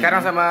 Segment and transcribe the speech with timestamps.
[0.00, 0.46] Sekarang sama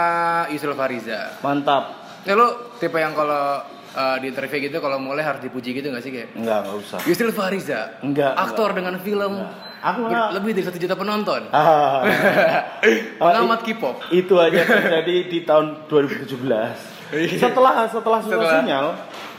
[0.53, 1.33] Yusuf Fariza.
[1.41, 1.83] Mantap.
[2.21, 2.45] Ya lu
[2.77, 3.65] tipe yang kalau
[3.97, 6.37] uh, di interview gitu kalau mulai harus dipuji gitu gak sih kayak?
[6.37, 6.99] Enggak, enggak usah.
[7.01, 7.97] Yusuf Fariza.
[7.99, 9.41] Enggak, Aktor dengan film
[9.79, 11.49] Aku malah- lebih dari satu juta penonton.
[11.49, 12.05] Ah.
[13.17, 14.05] Pengamat K-pop.
[14.11, 16.29] itu aja terjadi di tahun 2017.
[17.39, 18.85] Setelah setelah susah Setelah- sinyal,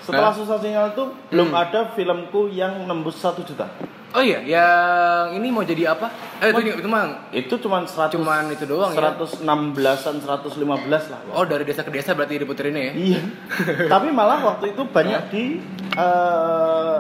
[0.03, 3.69] setelah susah sinyal itu belum ada filmku yang nembus satu juta.
[4.11, 6.11] Oh iya, yang ini mau jadi apa?
[6.39, 9.15] Eh itu itu mah Itu cuman 100 Cuman itu doang ya?
[9.15, 10.67] 116-an 115
[11.07, 11.21] lah.
[11.31, 12.93] Oh dari desa ke desa berarti diputerinnya ya?
[12.93, 13.21] Iya.
[13.93, 15.45] Tapi malah waktu itu banyak di
[15.95, 16.97] eh,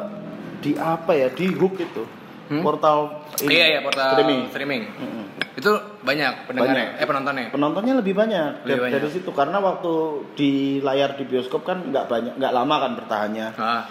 [0.60, 1.28] di apa ya?
[1.28, 2.04] Di Hook itu.
[2.46, 2.62] Hmm?
[2.62, 4.40] Portal ini, Iya iya portal streaming.
[4.50, 4.82] streaming.
[4.92, 5.24] Mm-mm.
[5.52, 5.70] Itu
[6.00, 6.98] banyak pendengarnya, Banyak.
[6.98, 7.46] eh penontonnya.
[7.48, 8.94] Penontonnya lebih banyak, Lebih dari- banyak.
[8.96, 9.92] dari situ karena waktu
[10.34, 10.50] di
[10.80, 13.46] layar di bioskop kan nggak banyak nggak lama kan bertahannya.
[13.54, 13.82] Ah,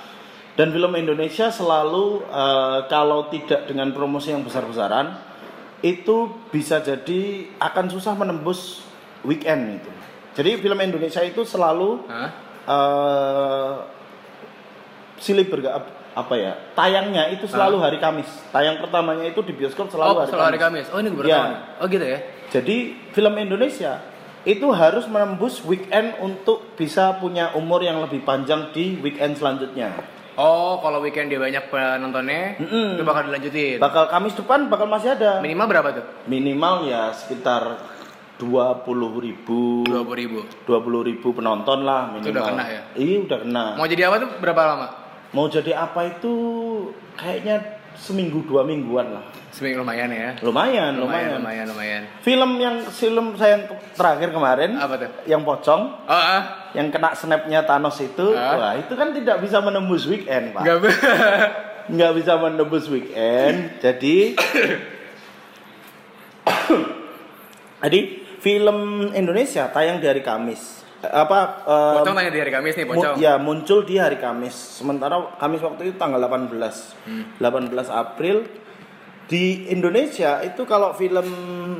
[0.58, 5.18] Dan film Indonesia selalu eh, kalau tidak dengan promosi yang besar-besaran
[5.80, 8.84] itu bisa jadi akan susah menembus
[9.24, 9.92] weekend itu.
[10.36, 12.04] Jadi film Indonesia itu selalu
[12.70, 13.76] eh
[15.20, 15.84] silih berga
[16.16, 18.28] apa ya tayangnya itu selalu hari Kamis.
[18.52, 20.86] Tayang pertamanya itu di bioskop selalu Oh, hari selalu hari Kamis.
[20.92, 20.96] Kamis.
[20.96, 21.60] Oh, ini tahu nih.
[21.80, 22.20] Oh, gitu ya.
[22.50, 22.76] Jadi
[23.16, 23.94] film Indonesia
[24.48, 30.19] itu harus menembus weekend untuk bisa punya umur yang lebih panjang di weekend selanjutnya.
[30.40, 32.96] Oh, kalau weekend dia banyak penontonnya, Mm-mm.
[32.96, 33.76] itu bakal dilanjutin.
[33.76, 35.44] Bakal Kamis depan bakal masih ada.
[35.44, 36.06] Minimal berapa tuh?
[36.32, 37.76] Minimal ya sekitar
[38.40, 38.88] 20
[39.20, 40.40] ribu, 20 ribu.
[40.64, 42.24] 20 ribu penonton lah minimal.
[42.24, 42.82] Itu udah kena ya?
[42.96, 43.66] Iya udah kena.
[43.76, 44.88] Mau jadi apa tuh berapa lama?
[45.36, 46.34] Mau jadi apa itu
[47.20, 49.24] kayaknya seminggu dua mingguan lah.
[49.52, 50.30] Seminggu lumayan ya.
[50.40, 51.30] Lumayan, Lumayan, lumayan.
[51.36, 52.02] lumayan, lumayan.
[52.22, 55.10] Film yang film saya yang terakhir kemarin Apa tuh?
[55.26, 56.70] yang pocong Oh, ah.
[56.72, 58.56] yang kena snapnya Thanos itu, Ah.
[58.56, 60.78] wah itu kan tidak bisa menembus weekend pak, Gak
[61.90, 63.80] nggak bisa menembus weekend.
[63.80, 64.38] Jadi,
[67.82, 68.00] jadi
[68.40, 70.86] film Indonesia tayang di hari Kamis.
[71.02, 71.40] Apa?
[71.64, 73.16] eh, Pocong tanya di hari Kamis nih, mu- pocong.
[73.18, 74.52] ya muncul di hari Kamis.
[74.52, 77.24] Sementara Kamis waktu itu tanggal 18, Hmm.
[77.38, 78.44] 18 April
[79.26, 81.28] di Indonesia itu kalau film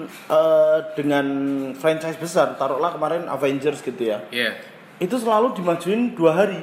[0.08, 1.26] eh, dengan
[1.74, 4.56] franchise besar, taruhlah kemarin Avengers gitu ya Iya.
[4.98, 6.62] itu selalu dimajuin dua hari.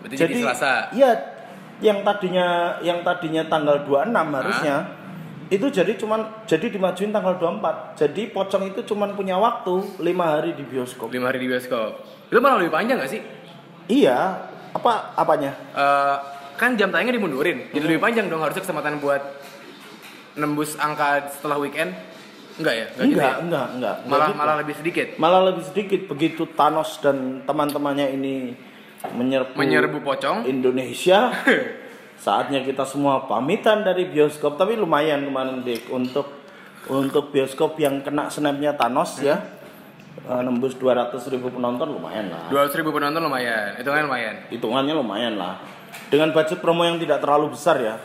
[0.00, 0.72] Berarti jadi, Selasa.
[0.90, 1.10] Iya,
[1.80, 2.48] yang tadinya
[2.80, 4.76] yang tadinya tanggal 26 harusnya
[5.50, 7.98] itu jadi cuman jadi dimajuin tanggal 24.
[7.98, 11.10] Jadi pocong itu cuman punya waktu lima hari di bioskop.
[11.10, 12.06] 5 hari di bioskop.
[12.30, 13.18] Itu malah lebih panjang gak sih?
[13.90, 15.50] Iya, apa apanya?
[15.74, 16.16] Eh,
[16.54, 17.66] kan jam tayangnya dimundurin.
[17.74, 19.18] Jadi lebih panjang dong harusnya kesempatan buat
[20.38, 21.98] nembus angka setelah weekend.
[22.62, 22.86] Enggak ya?
[22.94, 23.34] Enggak, gitu Enggak, ya?
[23.42, 23.96] enggak, enggak.
[23.98, 24.38] enggak Malah gitu.
[24.38, 25.06] malah lebih sedikit.
[25.18, 28.34] malah lebih sedikit begitu Thanos dan teman-temannya ini
[29.10, 30.46] menyerbu, Menyerbu pocong.
[30.46, 31.34] Indonesia.
[32.20, 36.28] Saatnya kita semua pamitan dari bioskop, tapi lumayan kemarin Dik untuk
[36.92, 39.40] untuk bioskop yang kena snapnya Thanos ya.
[40.20, 42.52] eh, nembus 200 ribu penonton lumayan lah.
[42.52, 43.72] 200 ribu penonton lumayan.
[43.80, 44.36] Itu kan lumayan.
[44.52, 45.64] Hitungannya lumayan lah.
[46.12, 47.96] Dengan budget promo yang tidak terlalu besar ya.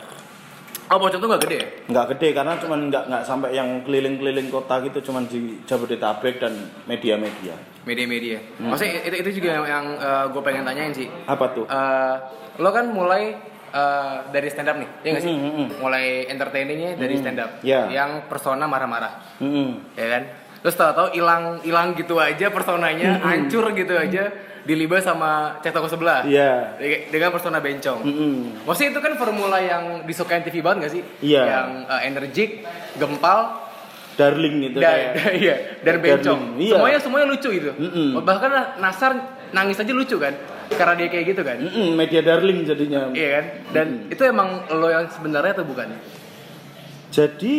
[0.86, 1.60] Oh, pocong tuh gak gede?
[1.90, 6.54] Nggak gede karena cuman nggak nggak sampai yang keliling-keliling kota gitu cuman di Jabodetabek dan
[6.86, 7.58] media-media.
[7.82, 8.38] Media-media.
[8.62, 8.70] Hmm.
[8.70, 9.86] Maksudnya itu, itu juga yang, yang
[10.30, 11.10] gue pengen tanyain sih.
[11.26, 11.66] Apa tuh?
[11.66, 12.14] Eh,
[12.62, 13.34] lo kan mulai
[13.68, 15.30] eh, dari stand up nih, ya nggak sih?
[15.30, 15.68] Mm, mm, mm.
[15.78, 17.86] Mulai entertainingnya dari stand up, Ya.
[17.88, 19.94] yang persona marah-marah, Mm-mm.
[19.94, 20.22] ya kan?
[20.60, 26.26] Terus tahu-tahu hilang hilang gitu aja personanya, hancur gitu aja, dilibas sama cek toko sebelah,
[26.26, 26.74] Iya.
[26.74, 28.02] De- dengan persona bencong.
[28.02, 28.34] Mm-mm.
[28.66, 31.02] Maksudnya itu kan formula yang disukain TV banget gak sih?
[31.22, 31.42] Iya.
[31.44, 32.50] Yang eh, energik,
[32.96, 33.62] gempal,
[34.16, 35.12] Darling gitu dan kayak.
[35.44, 35.54] iya,
[35.84, 36.40] dan Darling, bencong.
[36.56, 36.72] iya.
[36.72, 37.70] Semuanya semuanya lucu gitu.
[37.70, 38.08] Mm-mm.
[38.18, 38.50] Bahkan
[38.80, 39.12] Nasar
[39.52, 40.34] nangis aja lucu kan,
[40.68, 41.56] karena dia kayak gitu kan.
[41.58, 43.10] Mm-mm, media darling jadinya.
[43.10, 43.44] Iya kan?
[43.70, 45.94] Dan itu emang lo yang sebenarnya atau bukan?
[47.08, 47.54] Jadi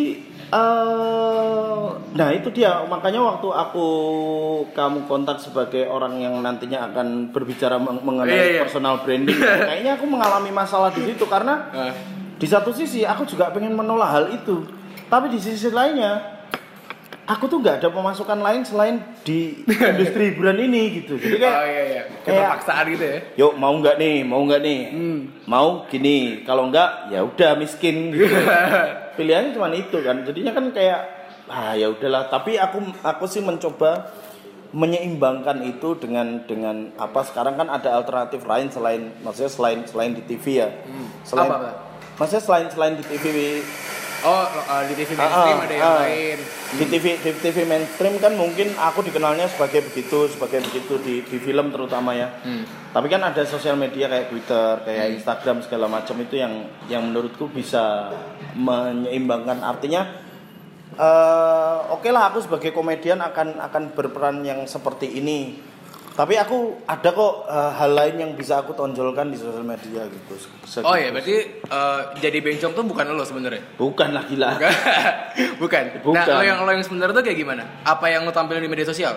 [0.47, 3.87] eh nah itu dia makanya waktu aku
[4.71, 8.61] kamu kontak sebagai orang yang nantinya akan berbicara meng- mengenai Iya, iya.
[8.63, 9.35] personal branding,
[9.67, 11.93] kayaknya aku mengalami masalah di situ karena Eh,
[12.37, 14.63] di satu sisi aku juga pengen menolak hal itu,
[15.05, 16.36] tapi di sisi lainnya
[17.27, 21.19] aku tuh nggak ada pemasukan lain selain di industri hiburan ini gitu.
[21.19, 22.01] Jadi kayak oh iya iya.
[22.23, 23.17] Keterpaksaan gitu ya.
[23.35, 25.19] Yuk mau nggak nih, mau nggak nih, Hmm.
[25.43, 28.15] mau gini, kalau nggak ya udah miskin.
[28.15, 28.31] Gitu.
[29.19, 30.99] Pilihannya cuma itu kan, jadinya kan kayak
[31.47, 32.31] ah ya udahlah.
[32.31, 34.07] Tapi aku aku sih mencoba
[34.71, 40.23] menyeimbangkan itu dengan dengan apa sekarang kan ada alternatif lain selain maksudnya selain selain di
[40.23, 40.69] TV ya,
[41.23, 41.55] selain Hmm.
[41.55, 41.75] Apa, Pak?
[42.19, 43.25] maksudnya selain selain di TV
[44.27, 45.97] Oh, eh, di TV Ah, mainstream ah, ada yang ah.
[46.03, 46.37] lain.
[46.67, 51.37] di TV di TV mainstream kan mungkin aku dikenalnya sebagai begitu sebagai begitu di di
[51.39, 52.35] film terutama ya.
[52.43, 52.67] Hmm.
[52.91, 57.47] Tapi kan ada sosial media kayak Twitter, kayak Instagram segala macam itu yang yang menurutku
[57.47, 58.11] bisa
[58.51, 60.27] menyeimbangkan artinya
[60.97, 65.55] eh, oke lah aku sebagai komedian akan akan berperan yang seperti ini
[66.17, 70.33] tapi aku ada kok eh, hal lain yang bisa aku tonjolkan di sosial media gitu
[70.65, 73.61] Se- Oh iya, berarti eh, jadi bencong tuh bukan lo sebenarnya.
[73.75, 74.73] bukan lah gila Bukan.
[75.61, 75.83] bukan.
[75.87, 76.25] Nah, Bukan.
[76.27, 77.63] lo yang lo yang sebenarnya tuh kayak gimana?
[77.83, 79.13] Apa yang lo tampilin di media sosial?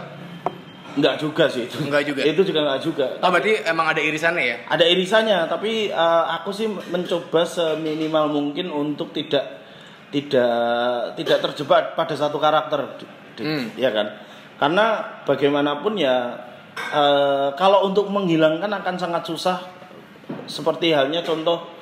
[0.90, 1.80] Enggak juga sih itu.
[1.80, 2.20] Enggak juga?
[2.20, 3.06] Itu juga enggak juga.
[3.18, 4.56] Oh, berarti emang ada irisannya ya?
[4.66, 9.62] Ada irisannya, tapi eh, aku sih mencoba seminimal mungkin untuk tidak
[10.10, 10.60] tidak
[11.14, 13.00] tidak terjebak pada satu karakter,
[13.38, 13.72] Hmm.
[13.72, 14.20] ya kan?
[14.58, 14.86] Karena
[15.24, 16.36] bagaimanapun ya
[16.76, 19.58] eh, kalau untuk menghilangkan akan sangat susah.
[20.46, 21.80] Seperti halnya contoh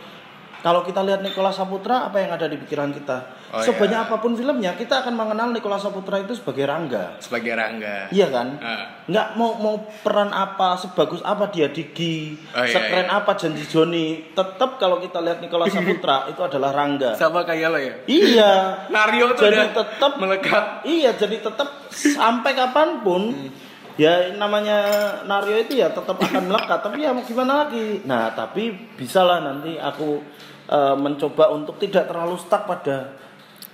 [0.58, 3.30] kalau kita lihat Nikola Saputra, apa yang ada di pikiran kita?
[3.54, 4.06] Oh, Sebanyak iya.
[4.10, 7.14] apa pun filmnya, kita akan mengenal Nikola Saputra itu sebagai Rangga.
[7.22, 8.10] Sebagai Rangga.
[8.10, 8.58] Iya kan?
[8.58, 9.06] Ah.
[9.06, 13.22] Nggak mau mau peran apa, sebagus apa dia Digi, Oh, iya, sekeren iya.
[13.22, 17.14] apa Janji Joni, tetap kalau kita lihat Nikola Saputra itu adalah Rangga.
[17.14, 17.94] Sama kayak lo ya?
[18.10, 18.52] iya.
[18.92, 20.82] Nario tuh Jadi tetap melekat.
[20.82, 23.67] Iya, jadi tetap sampai kapan pun Hmm.
[23.98, 24.78] Ya namanya
[25.26, 26.78] Nario itu ya tetap akan melekat.
[26.86, 28.00] tapi ya mau gimana lagi?
[28.06, 30.22] Nah, tapi bisalah nanti aku
[30.70, 33.18] eh, mencoba untuk tidak terlalu stuck pada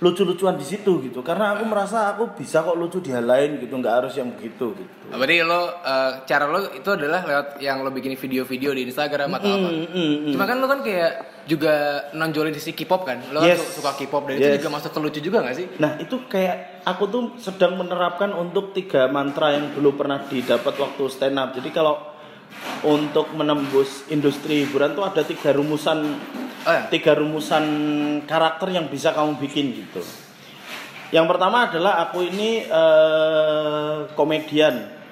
[0.03, 3.79] lucu-lucuan di situ gitu karena aku merasa aku bisa kok lucu di hal lain gitu
[3.79, 7.95] nggak harus yang begitu gitu Berarti lo eh, cara lo itu adalah lewat yang lo
[7.95, 9.69] bikin video-video di Instagram atau apa?
[9.71, 10.31] Mm, mm, mm.
[10.35, 11.73] Cuma kan lo kan kayak juga
[12.11, 13.21] nonjolin sisi K-pop kan?
[13.29, 13.61] Lo Yes.
[13.61, 14.57] su- suka K-pop dan Yes.
[14.57, 15.65] itu juga masuk ke lucu juga gak sih?
[15.77, 21.03] Nah itu kayak aku tuh sedang menerapkan untuk tiga mantra yang dulu pernah didapat waktu
[21.07, 21.53] stand up.
[21.53, 22.01] Jadi kalau
[22.81, 25.99] untuk menembus industri hiburan tuh ada tiga rumusan,
[26.63, 26.89] Oh ya?
[26.89, 27.65] tiga rumusan
[28.23, 30.01] karakter yang bisa kamu bikin gitu.
[31.11, 35.04] Yang pertama adalah aku ini eh, komedian.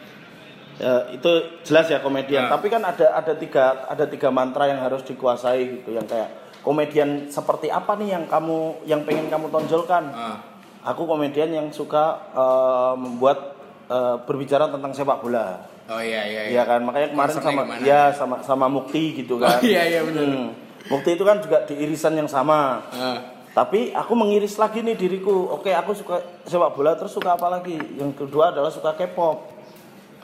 [0.81, 1.31] Ya, itu
[1.61, 2.49] jelas ya komedian.
[2.49, 2.57] Ah.
[2.57, 6.33] Tapi kan ada ada tiga ada tiga mantra yang harus dikuasai gitu, yang kayak
[6.65, 10.09] komedian seperti apa nih yang kamu yang pengen kamu tonjolkan.
[10.13, 10.37] Ah.
[10.83, 13.55] Aku komedian yang suka eh, membuat
[13.87, 15.73] eh, berbicara tentang sepak bola.
[15.91, 16.41] Oh iya iya.
[16.47, 17.83] Iya kan, makanya kemarin sama ke mana?
[17.83, 19.59] ya sama sama Mukti gitu kan.
[19.59, 20.23] Oh, iya, iya, benar.
[20.23, 20.49] Hmm.
[20.87, 22.83] Mukti itu kan juga di irisan yang sama.
[22.91, 23.19] Ah.
[23.53, 25.53] Tapi aku mengiris lagi nih diriku.
[25.53, 27.77] Oke, aku suka sepak bola terus suka apa lagi?
[27.99, 29.52] Yang kedua adalah suka K-pop.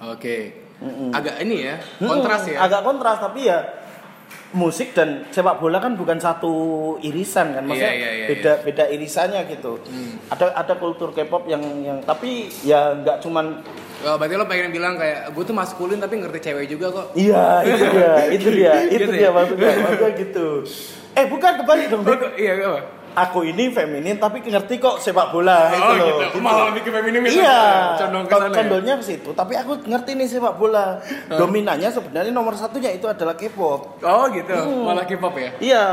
[0.01, 0.37] Oke.
[0.79, 1.11] Mm-mm.
[1.11, 2.57] Agak ini ya, kontras Hmm, ya.
[2.63, 3.59] Agak kontras tapi ya
[4.49, 6.53] musik dan sepak bola kan bukan satu
[6.99, 9.77] irisan kan maksudnya Iya, iya, iya, beda beda irisannya gitu.
[9.83, 10.17] Hmm.
[10.27, 13.59] Ada ada kultur K-pop yang yang tapi ya nggak cuman
[13.99, 17.07] Oh, berarti lo pengen bilang kayak gue tuh maskulin tapi ngerti cewek juga kok.
[17.19, 19.29] iya itu dia itu dia itu Gitu dia ya?
[19.29, 20.47] maksudnya maksudnya gitu.
[21.11, 22.07] Eh bukan kebalik dong.
[22.07, 22.79] Oh, iya apa?
[23.11, 26.07] Aku ini feminin tapi ngerti kok sepak bola Oh itu loh.
[26.23, 26.37] gitu.
[26.39, 27.39] Malah lebih ke feminim itu.
[27.39, 27.61] Iya,
[27.97, 28.57] Condong ke con- sana ya?
[28.59, 29.29] condongnya ke situ.
[29.31, 30.85] Tapi aku ngerti nih sepak bola.
[31.27, 33.99] Dominannya sebenarnya nomor satunya itu adalah K-pop.
[33.99, 34.53] Oh gitu.
[34.53, 34.85] Hmm.
[34.85, 35.49] Malah K-pop ya.
[35.59, 35.83] Iya,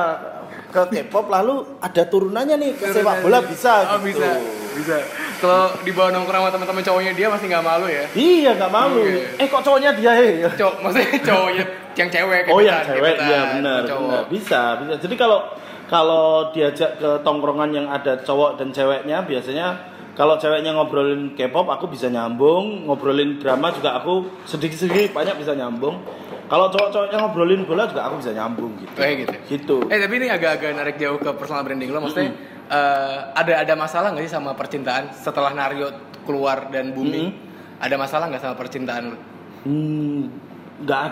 [0.69, 4.17] ke K-pop lalu ada turunannya nih ke sepak bola bisa Oh, gitu.
[4.17, 4.29] bisa.
[4.75, 4.97] Bisa.
[5.37, 8.05] Kalau dibawa nongkrong sama teman-teman cowoknya dia masih nggak malu ya.
[8.13, 9.01] Iya, nggak malu.
[9.01, 9.37] Oke.
[9.37, 10.45] Eh kok cowoknya dia eh?
[10.51, 11.65] Cowok, maksudnya cowoknya
[11.97, 13.81] yang cewek Oh yang cewek iya benar.
[14.29, 14.95] Bisa, bisa.
[14.99, 15.49] Jadi kalau
[15.87, 19.67] kalau diajak ke tongkrongan yang ada cowok dan ceweknya biasanya
[20.17, 26.01] kalau ceweknya ngobrolin K-pop aku bisa nyambung, ngobrolin drama juga aku sedikit-sedikit banyak bisa nyambung.
[26.47, 28.97] Kalau cowok-cowoknya ngobrolin bola juga aku bisa nyambung gitu.
[28.97, 29.35] Kayak gitu.
[29.47, 29.77] Gitu.
[29.93, 32.33] Eh tapi ini agak-agak narik jauh ke personal branding lo maksudnya
[32.67, 35.93] eh, ada ada masalah nggak sih sama percintaan setelah Nario
[36.25, 37.35] keluar dan booming?
[37.77, 39.19] Ada masalah nggak sama percintaan lo?
[39.69, 40.33] Hmm,
[40.81, 41.03] nggak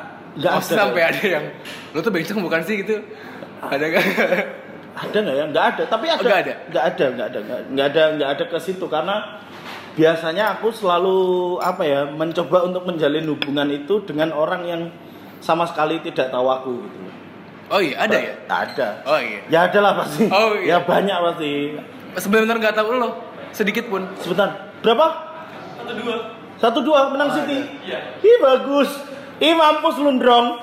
[0.40, 0.70] nggak Oh, ada.
[0.70, 1.44] sampai ada yang
[1.92, 3.04] lo tuh bencong bukan sih gitu?
[3.60, 4.04] Ada gak?
[4.94, 6.54] ada nggak ya nggak ada tapi ada Oh, nggak ada?
[6.64, 9.16] nggak ada nggak ada nggak nggak ada nggak ada ke situ karena
[9.92, 11.18] biasanya aku selalu
[11.58, 14.82] apa ya mencoba untuk menjalin hubungan itu dengan orang yang
[15.38, 16.98] sama sekali tidak tahu aku gitu
[17.64, 18.34] Oh iya ada ya?
[18.44, 19.40] ada Oh iya.
[19.48, 20.76] ya ada lah pasti Oh, iya.
[20.76, 21.52] ya banyak pasti
[22.14, 23.08] Sebenarnya nggak tahu lo
[23.50, 24.04] sedikit pun.
[24.18, 25.06] sebentar berapa
[25.78, 26.16] Satu dua.
[26.56, 27.98] satu dua menang Oh, City Iya.
[28.20, 28.90] ih bagus
[29.42, 30.62] ih mampus lundrong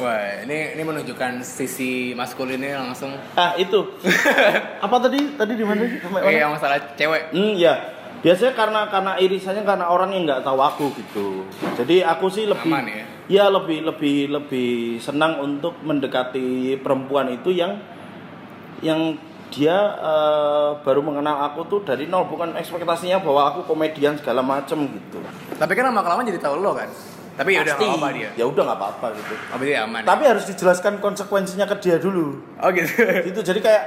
[0.00, 3.12] Wah ini ini menunjukkan sisi maskulinnya langsung.
[3.36, 3.76] ah itu
[4.84, 6.00] apa tadi tadi di mana sih?
[6.00, 7.28] Eh yang masalah cewek.
[7.30, 7.76] Hmm, ya.
[8.24, 11.44] Biasanya karena karena irisannya karena orang yang nggak tahu aku gitu.
[11.76, 13.04] Jadi aku sih lebih Aman ya?
[13.28, 17.76] ya lebih lebih lebih senang untuk mendekati perempuan itu yang
[18.80, 19.20] yang
[19.52, 24.88] dia eh, baru mengenal aku tuh dari nol bukan ekspektasinya bahwa aku komedian segala macem
[24.88, 25.20] gitu.
[25.60, 26.88] Tapi kan lama kelamaan jadi tahu lo kan.
[27.32, 28.30] Tapi ya udah nggak apa dia.
[28.34, 29.34] Ya udah nggak apa-apa gitu.
[29.48, 30.00] Oh berarti aman.
[30.02, 32.36] Tapi harus dijelaskan konsekuensinya ke dia dulu.
[32.56, 32.92] Oh gitu.
[33.26, 33.82] gitu jadi kayak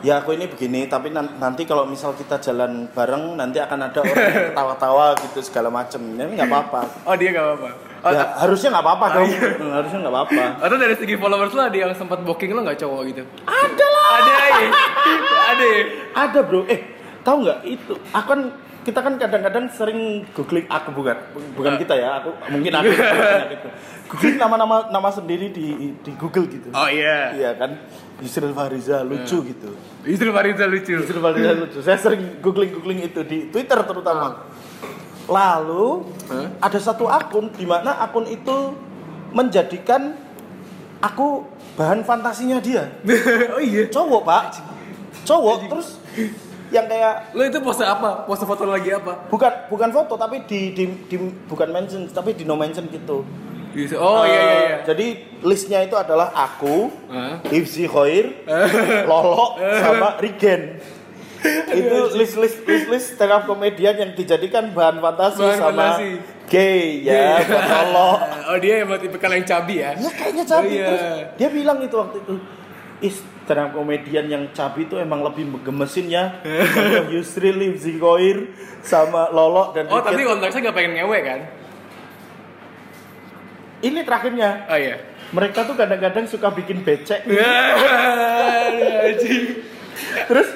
[0.00, 3.98] ya aku ini begini tapi nan- nanti kalau misal kita jalan bareng nanti akan ada
[3.98, 7.68] orang yang ketawa-tawa gitu segala macem ini nggak apa-apa Oh dia nggak apa-apa.
[8.04, 9.40] Oh, ya, harusnya nggak apa-apa Oh, dong iya.
[9.80, 13.00] Harusnya nggak apa-apa Atau dari segi followers lo ada yang sempat booking lo nggak cowok
[13.08, 13.22] gitu?
[13.48, 14.68] ada lah Ada ya?
[15.46, 15.82] ada ya?
[16.12, 16.80] ada bro eh
[17.24, 18.40] tahu nggak itu aku kan
[18.84, 21.16] kita kan kadang-kadang sering googling aku bukan?
[21.56, 23.68] Bukan kita ya aku mungkin aku gitu.
[24.12, 26.68] googling nama-nama nama sendiri di di Google gitu.
[26.76, 27.32] Oh iya.
[27.32, 27.80] iya kan?
[28.20, 29.74] Yusril Fariza lucu gitu.
[30.04, 30.92] Istri Fariza lucu.
[31.00, 31.78] Yusril Fariza lucu.
[31.80, 34.46] Saya sering googling googling itu di Twitter terutama.
[35.24, 36.68] Lalu Hah?
[36.68, 38.76] ada satu akun di mana akun itu
[39.32, 40.14] menjadikan
[41.00, 42.92] aku bahan fantasinya dia.
[43.56, 43.88] Oh iya.
[43.88, 44.42] cowok pak.
[45.24, 45.88] Cowok terus
[46.74, 48.24] yang kayak Lo itu pose apa?
[48.24, 49.26] Pose foto lagi apa?
[49.26, 53.22] bukan bukan foto tapi di, di, di- bukan mention tapi di no mention gitu
[53.74, 54.58] Oh iya iya iya.
[54.62, 55.06] Eh, jadi
[55.42, 57.42] listnya itu adalah aku Hah?
[57.44, 58.46] Ifzi Khoir
[59.02, 60.78] Lolo sama Rigen
[61.74, 66.08] itu list list list list stand up komedian yang dijadikan bahan fantasi Bahan sama fantasi.
[66.46, 68.10] gay ya buat Lolo
[68.48, 69.90] Oh dia emang tipe yang cabi ya?
[69.94, 70.86] ya kayaknya cabi Oh, iya.
[70.86, 71.02] terus
[71.34, 72.34] dia bilang itu waktu itu
[73.02, 76.40] is stand komedian yang cabi itu emang lebih gemesin ya
[76.74, 78.48] Contoh Yusril Ifzi Khoir
[78.80, 81.40] sama Lolo dan Oh tapi konteksnya gak pengen ngewe kan?
[83.84, 84.96] ini terakhirnya Oh iya.
[85.30, 87.20] mereka tuh kadang-kadang suka bikin becek
[89.04, 89.60] Anjing.
[90.24, 90.48] terus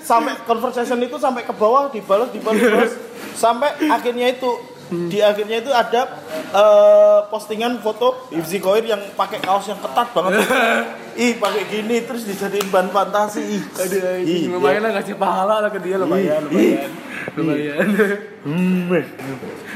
[0.00, 2.92] sampai conversation itu sampai ke bawah dibalas dibalas dibalas
[3.42, 4.50] sampai akhirnya itu
[4.90, 6.02] di akhirnya itu ada
[6.50, 10.42] eh, postingan foto Ifzi Koir yang pakai kaos yang ketat banget
[11.22, 14.50] ih pakai gini terus dijadiin bahan fantasi ih Aduh, Ih, anjing.
[14.50, 16.90] lumayan lah ngasih pahala lah ke dia lumayan, lumayan.
[17.32, 17.86] Lumayan.
[18.42, 18.90] Hmm.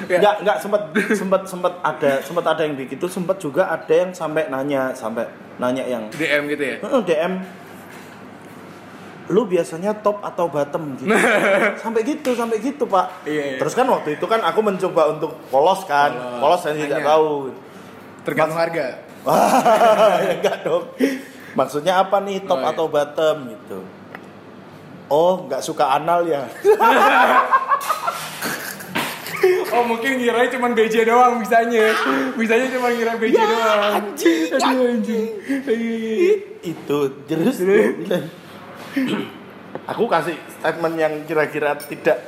[0.04, 0.20] Ya.
[0.20, 0.82] nggak nggak sempat
[1.16, 5.24] sempat sempat ada sempat ada yang begitu sempat juga ada yang sampai nanya sampai
[5.56, 6.76] nanya yang DM gitu ya?
[6.76, 7.32] "Heeh, DM
[9.32, 11.08] lu biasanya top atau bottom gitu.
[11.82, 13.24] Sampai gitu sampai gitu pak.
[13.24, 13.58] Iya, iya.
[13.60, 16.12] terus kan waktu itu kan aku mencoba untuk polos kan.
[16.12, 16.40] Polos.
[16.40, 17.48] polos saya tidak tahu.
[18.24, 19.00] Tergantung harga.
[19.24, 20.84] Wah, ya enggak dong.
[21.56, 22.70] Maksudnya apa nih top Oh, iya.
[22.76, 23.78] atau bottom gitu?
[25.08, 26.44] Oh nggak suka anal ya.
[29.74, 31.92] Oh mungkin ngira cuma BJ doang bisanya.
[32.38, 33.92] Bisanya cuma ngira BJ doang.
[33.98, 35.26] anjing, Aduh anjing.
[36.64, 38.24] itu terus dia bilang,
[39.84, 42.18] aku kasih statement yang kira-kira tidak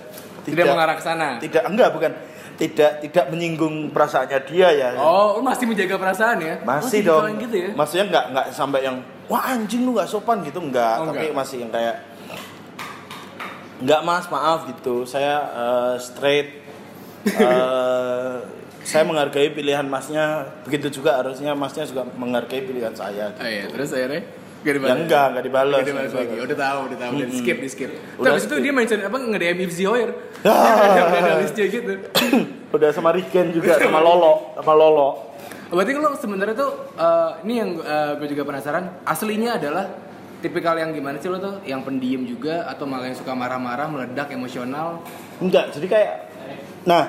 [0.43, 1.29] Tidak mengarah ke sana?
[1.39, 2.13] tidak enggak bukan.
[2.57, 4.89] Tidak tidak menyinggung perasaannya dia ya.
[4.97, 6.55] Oh masih menjaga perasaan ya?
[6.63, 7.21] masih Oh, dong.
[7.21, 7.71] tipikal yang gitu ya?
[7.75, 8.97] maksudnya enggak enggak sampai yang
[9.27, 10.59] wah anjing lu nggak sopan gitu.
[10.59, 11.37] Enggak Oh, tapi enggak.
[11.37, 11.97] masih yang kayak
[13.79, 15.05] enggak mas maaf gitu.
[15.05, 16.49] Saya eh, straight
[17.27, 18.37] Eh,
[18.87, 20.47] saya menghargai pilihan masnya.
[20.63, 23.67] Begitu juga harusnya masnya juga menghargai pilihan saya Oh iya.
[23.67, 24.23] terus akhirnya
[24.67, 27.69] Gak ya enggak enggak dibalas Gak dibalas lagi, udah tahu, udah tahu, udah skip, di
[27.71, 27.91] skip.
[28.19, 30.11] Udah Terus itu dia mention apa nge-DM Ifzi Hoyer.
[30.43, 30.51] Ah.
[31.07, 31.93] Udah ada listnya gitu.
[32.75, 35.09] Udah sama Rigen juga sama Lolo sama Lolo.
[35.71, 37.71] Berarti kalau sebenarnya tuh eh, ini yang
[38.19, 39.87] gue juga penasaran, aslinya adalah
[40.43, 41.63] tipikal yang gimana sih lo tuh?
[41.63, 45.03] Yang pendiam juga atau malah yang suka marah-marah, meledak, emosional?
[45.37, 46.13] enggak jadi kayak
[46.87, 47.03] nah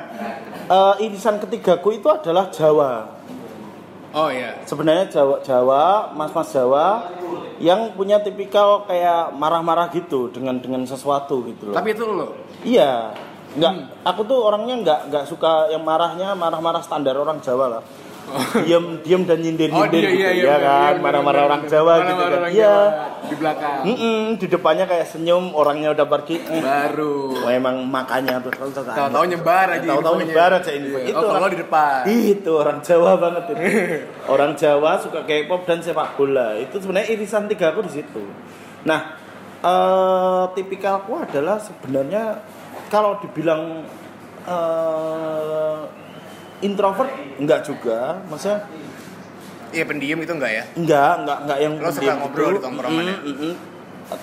[0.68, 3.18] eh, irisan ketigaku itu adalah Jawa.
[4.16, 4.58] Oh iya.
[4.66, 7.12] sebenarnya Jawa Jawa mas-mas Jawa
[7.58, 11.76] yang punya tipikal kayak marah-marah gitu dengan dengan sesuatu gitu loh.
[11.76, 12.28] Tapi itu lo.
[12.66, 13.14] iya.
[13.58, 17.84] Nggak aku tuh orangnya nggak nggak suka yang marahnya marah-marah standar orang Jawa lah
[18.60, 20.44] diem diem dan nyindir Oh nyindir iya gitu iya iya.
[20.46, 21.62] ya kan marah-marah orang.
[21.64, 23.80] Jawa gitu Marah-marah kan orang iya Jawa Di belakang.
[23.84, 27.36] Mm-mm, di depannya kayak senyum orangnya udah pergi eh, Baru.
[27.36, 29.84] oh, emang makanya tuh tahu tahu nyebar aja.
[29.86, 30.26] tahu-tahu infonya.
[30.26, 31.00] nyebar aja ini Iya.
[31.06, 32.00] itu Oh, kalau orang- di depan.
[32.08, 33.64] itu orang Jawa banget itu
[34.34, 38.24] orang Jawa suka K-pop dan sepak bola itu sebenarnya irisan tiga aku di situ
[38.84, 39.16] nah
[39.60, 42.40] eh, tipikalku adalah sebenarnya
[42.88, 43.84] kalau dibilang
[44.46, 45.80] eh,
[46.60, 48.66] introvert enggak juga maksudnya
[49.68, 50.64] Iya pendiam itu enggak ya?
[50.74, 52.56] enggak enggak enggak yang Lo suka ngobrol gitu.
[52.56, 53.04] di tongkrongan?
[53.04, 53.54] Mm, mm, mm.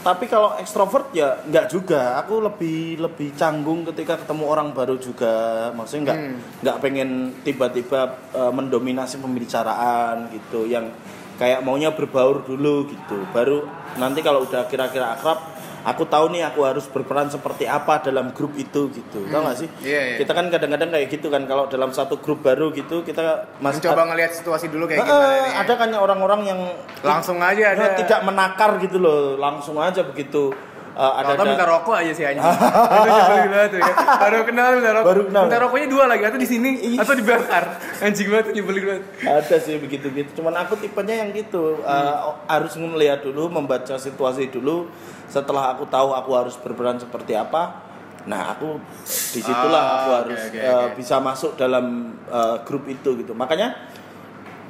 [0.01, 5.35] tapi kalau ekstrovert ya enggak juga aku lebih lebih canggung ketika ketemu orang baru juga
[5.71, 6.37] maksudnya enggak Hmm.
[6.65, 7.11] enggak pengen
[7.45, 8.01] tiba-tiba
[8.33, 10.89] eh, mendominasi pembicaraan gitu yang
[11.35, 15.54] kayak maunya berbaur dulu gitu baru nanti kalau udah kira-kira akrab
[15.85, 19.69] aku tahu nih aku harus berperan seperti apa dalam grup itu gitu tau gak sih
[19.81, 20.17] Iya, iya.
[20.17, 24.09] kita kan kadang-kadang kayak gitu kan kalau dalam satu grup baru gitu kita masih Mencoba
[24.09, 25.55] ngelihat situasi dulu kayak Heeh, gimana nih.
[25.61, 26.61] ada kan orang-orang yang
[27.01, 27.85] Langsung aja ada.
[27.85, 30.57] Ya, tidak menakar gitu loh langsung aja begitu
[30.95, 32.43] uh, ada ada minta rokok aja sih anjing.
[32.47, 33.11] itu
[33.51, 33.93] banget tuh ya.
[34.19, 35.09] Baru kenal minta rokok.
[35.11, 35.43] Baru kenal.
[35.47, 37.65] Minta rokoknya dua lagi atau di sini atau dibakar.
[38.01, 39.05] Anjing banget nyebelin banget.
[39.25, 44.49] ada sih begitu gitu cuman aku tipenya yang gitu uh, harus melihat dulu membaca situasi
[44.49, 44.87] dulu
[45.27, 47.83] setelah aku tahu aku harus berperan seperti apa
[48.25, 50.97] nah aku di situlah Ah, aku harus oke, uh, oke.
[50.97, 53.77] bisa masuk dalam uh, grup itu gitu makanya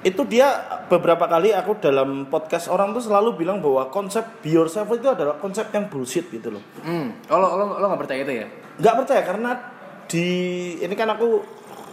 [0.04, 0.52] itu dia
[0.92, 5.40] beberapa kali aku dalam podcast orang tuh selalu bilang bahwa konsep be yourself itu adalah
[5.40, 7.16] konsep yang bullshit gitu loh Hmm.
[7.32, 8.46] Oh, lo lo lo nggak percaya itu ya?
[8.76, 9.50] nggak percaya karena
[10.04, 10.28] di
[10.76, 11.40] ini kan aku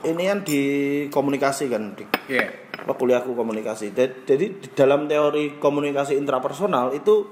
[0.01, 0.61] ini kan di
[1.07, 2.03] komunikasi kan di
[2.81, 7.29] apa kuliahku komunikasi jadi di dalam teori komunikasi intrapersonal itu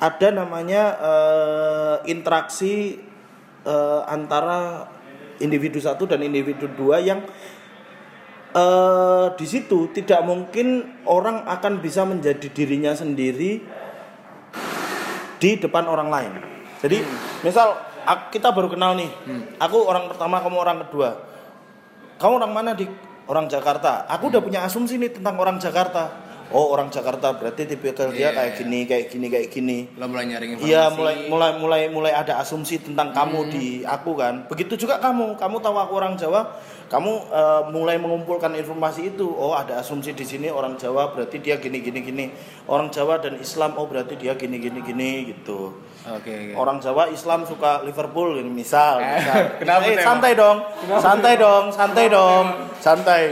[0.00, 2.98] ada namanya eh, interaksi
[3.62, 4.88] eh, antara
[5.38, 7.20] individu satu dan individu dua yang
[8.56, 13.60] eh, di situ tidak mungkin orang akan bisa menjadi dirinya sendiri
[15.36, 16.32] di depan orang lain.
[16.80, 17.04] Jadi
[17.44, 17.76] misal
[18.08, 19.08] ak- kita baru kenal nih,
[19.60, 21.10] aku orang pertama, kamu orang kedua.
[22.16, 22.88] Kamu orang mana di
[23.28, 24.08] orang Jakarta?
[24.08, 26.25] Aku udah punya asumsi nih tentang orang Jakarta.
[26.54, 28.58] Oh orang Jakarta berarti tipikal dia Iya, kayak iya.
[28.62, 29.78] gini, kayak gini, kayak gini.
[29.98, 30.70] Lo mulai nyari informasi.
[30.70, 34.46] Iya mulai mulai mulai mulai ada asumsi tentang kamu di aku kan.
[34.46, 35.34] Begitu juga kamu.
[35.34, 36.54] Kamu tahu aku orang Jawa,
[36.86, 39.26] kamu eh, mulai mengumpulkan informasi itu.
[39.26, 42.26] Oh ada asumsi di sini orang Jawa berarti dia gini gini gini.
[42.70, 45.82] Orang Jawa dan Islam oh berarti dia gini gini gini gitu.
[46.06, 46.30] Oke.
[46.30, 46.54] oke.
[46.54, 49.02] Orang Jawa Islam suka Liverpool misal.
[49.02, 49.42] Eh, misal.
[49.66, 50.58] kenapa Eh, santai dong,
[51.02, 52.46] santai dong, santai dong,
[52.78, 53.22] santai.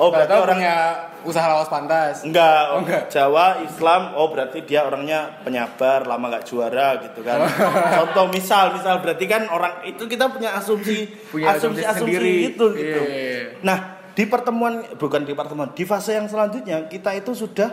[0.00, 0.78] Oh berarti berarti orang punya
[1.26, 2.22] usaha lawas pantas.
[2.22, 3.02] Enggak, Oh, enggak.
[3.10, 7.42] Jawa, Islam, oh berarti dia orangnya penyabar, lama nggak juara gitu kan.
[7.98, 12.32] Contoh misal, misal berarti kan orang itu kita punya asumsi, Punya asumsi asumsi, asumsi sendiri.
[12.54, 13.00] gitu gitu.
[13.02, 13.46] Iya, iya, iya.
[13.60, 13.78] Nah
[14.14, 17.68] di pertemuan bukan di pertemuan, di fase yang selanjutnya kita itu sudah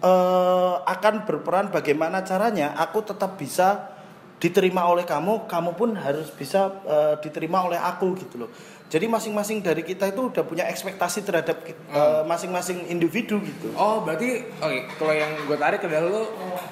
[0.00, 3.94] eh, akan berperan bagaimana caranya aku tetap bisa
[4.34, 8.50] diterima oleh kamu, kamu pun harus bisa eh, diterima oleh aku gitu loh.
[8.94, 13.74] Jadi masing-masing dari kita itu udah punya ekspektasi terhadap ki- eh, masing-masing individu gitu.
[13.74, 16.22] Oh, berarti oke, kalau yang gue tarik adalah lo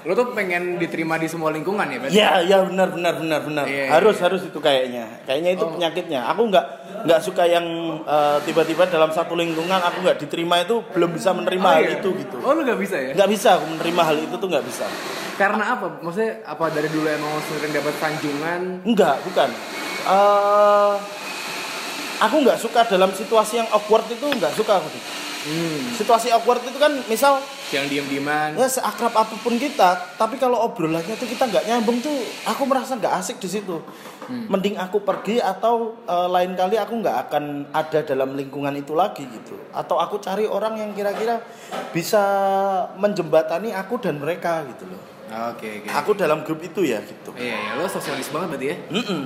[0.02, 2.14] lo tuh pengen diterima di semua lingkungan ya, berarti?
[2.14, 3.64] Ya, ya benar benar benar benar.
[3.66, 5.18] Iya, iya, harus harus itu kayaknya.
[5.26, 5.74] Kayaknya itu Oh.
[5.74, 6.20] penyakitnya.
[6.30, 6.66] Aku nggak
[7.02, 7.66] nggak suka yang
[8.00, 11.98] eh, tiba-tiba dalam satu lingkungan aku nggak diterima itu belum bisa menerima Oh, hal iya?
[11.98, 12.36] itu gitu.
[12.38, 13.18] Oh, lo gak bisa ya?
[13.18, 14.86] Nggak bisa aku menerima hal itu tuh nggak bisa.
[15.34, 15.98] Karena apa?
[15.98, 18.62] Maksudnya apa dari dulu emang sering dapat sanjungan?
[18.86, 19.50] Enggak, bukan.
[20.06, 20.94] Eh
[22.22, 24.88] aku nggak suka dalam situasi yang awkward itu nggak suka aku.
[25.42, 25.90] Hmm.
[25.98, 27.42] Situasi awkward itu kan misal
[27.74, 28.54] Yang diem-dieman.
[28.54, 32.14] ya seakrab apa pun kita, tapi kalau obrolannya tuh kita nggak nyambung tuh,
[32.46, 33.82] aku merasa nggak asik di situ.
[34.30, 39.26] Mending aku pergi atau eh, lain kali aku nggak akan ada dalam lingkungan itu lagi
[39.26, 39.58] gitu.
[39.74, 41.42] Atau aku cari orang yang kira-kira
[41.90, 42.22] bisa
[43.02, 45.02] menjembatani aku dan mereka gitu loh.
[45.50, 45.88] Oke, oke.
[45.90, 47.34] Aku dalam grup itu ya gitu.
[47.34, 48.76] Iya, iya, lo sosialis banget berarti ya?
[48.94, 49.22] Mm-mm.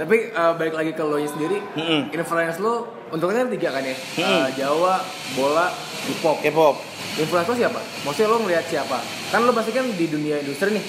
[0.00, 2.08] Tapi eh, balik lagi ke lo sendiri, Mm-mm.
[2.08, 3.92] influence lo untuknya kan tiga kan ya?
[3.92, 4.40] Mm-mm.
[4.48, 5.04] Eh, Jawa,
[5.36, 5.68] bola,
[6.08, 6.40] hip hop.
[6.40, 6.76] K-pop.
[7.20, 7.80] Influence lo siapa?
[8.08, 8.96] Maksudnya lo ngeliat siapa?
[9.28, 10.84] Kan lo pasti kan di dunia industri nih,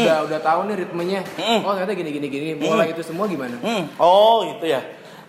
[0.00, 1.20] udah udah tahu nih ritmenya.
[1.36, 1.60] Mm-mm.
[1.60, 2.50] Oh ternyata gini gini gini.
[2.56, 3.60] Bola itu semua gimana?
[3.60, 4.80] Hmm, Oh itu ya.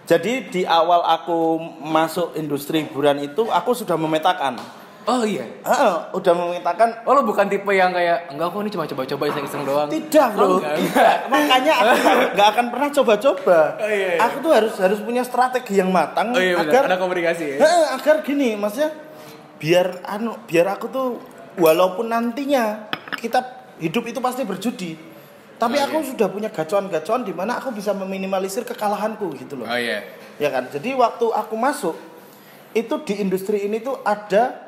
[0.06, 4.56] Jadi di awal aku masuk industri hiburan itu aku sudah memetakan.
[5.06, 5.46] Oh iya.
[5.62, 9.62] Heeh, udah memetakan Oh lo bukan tipe yang kayak enggak kok ini cuma coba-coba iseng-iseng
[9.62, 9.86] doang.
[9.86, 10.76] Tidak Oh, bro, enggak.
[10.82, 11.18] Tidak.
[11.30, 11.94] makanya aku
[12.34, 13.60] nggak akan pernah coba-coba.
[13.78, 14.20] Oh, iya, iya.
[14.26, 17.58] Aku tuh harus harus punya strategi yang matang Oh iya benar, agar ada komunikasi ya.
[17.62, 18.90] Heeh, agar gini, maksudnya
[19.62, 21.08] biar anu biar aku tuh
[21.56, 23.46] walaupun nantinya kita
[23.78, 24.98] hidup itu pasti berjudi,
[25.56, 26.08] tapi Oh, aku iya.
[26.18, 29.70] sudah punya gacuan-gacuan di mana aku bisa meminimalisir kekalahanku gitu loh.
[29.70, 30.02] Oh iya.
[30.42, 30.66] Ya kan?
[30.68, 31.94] Jadi waktu aku masuk
[32.74, 34.65] itu di industri ini tuh ada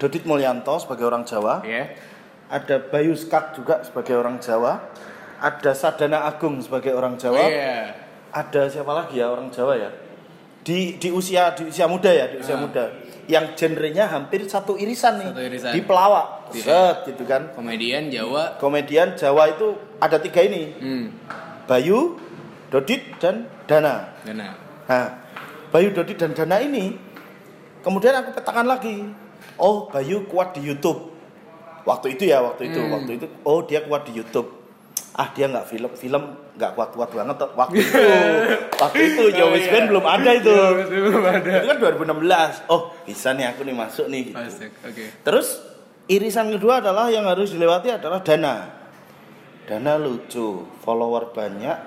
[0.00, 1.92] Dodit Mulyanto sebagai orang Jawa, Iya.
[2.48, 4.80] ada Bayu Skak juga sebagai orang Jawa,
[5.38, 7.92] ada Sadana Agung sebagai orang Oh Jawa, iya.
[8.32, 9.92] ada siapa lagi ya orang Jawa ya?
[10.60, 12.60] Di di usia di usia muda ya, di usia Ah.
[12.60, 12.84] muda.
[13.28, 15.28] Yang genrenya hampir satu irisan nih.
[15.30, 15.72] Satu irisan.
[15.72, 16.26] Di pelawak.
[16.50, 16.64] Iya.
[16.64, 17.52] Set gitu kan.
[17.54, 18.56] Komedian Jawa.
[18.58, 20.74] Komedian Jawa itu ada tiga ini.
[20.76, 21.06] Hmm.
[21.64, 22.18] Bayu,
[22.68, 24.10] Dodit dan Dana.
[24.26, 24.48] Gana.
[24.90, 25.06] Nah,
[25.70, 26.98] Bayu Dodi dan Dana ini
[27.80, 29.06] kemudian aku petakan lagi.
[29.60, 31.12] Oh, Bayu kuat di YouTube.
[31.80, 32.92] Waktu itu ya, waktu itu, Hmm.
[32.92, 33.26] waktu itu.
[33.42, 34.48] Oh, dia kuat di YouTube.
[35.10, 36.22] Ah, dia nggak film, film
[36.54, 37.50] nggak kuat-kuat banget tuh.
[37.52, 38.00] waktu itu.
[38.74, 39.70] waktu itu Oh, Yowis iya.
[39.70, 40.54] Band belum ada itu.
[40.86, 41.50] Belum ada.
[41.56, 42.64] Itu kan 2016.
[42.66, 44.40] Oh, bisa nih aku nih masuk nih gitu.
[44.80, 45.04] Oke.
[45.20, 45.60] Terus
[46.06, 48.54] irisan kedua adalah yang harus dilewati adalah Dana.
[49.62, 50.48] Dana lucu,
[50.80, 51.78] follower banyak.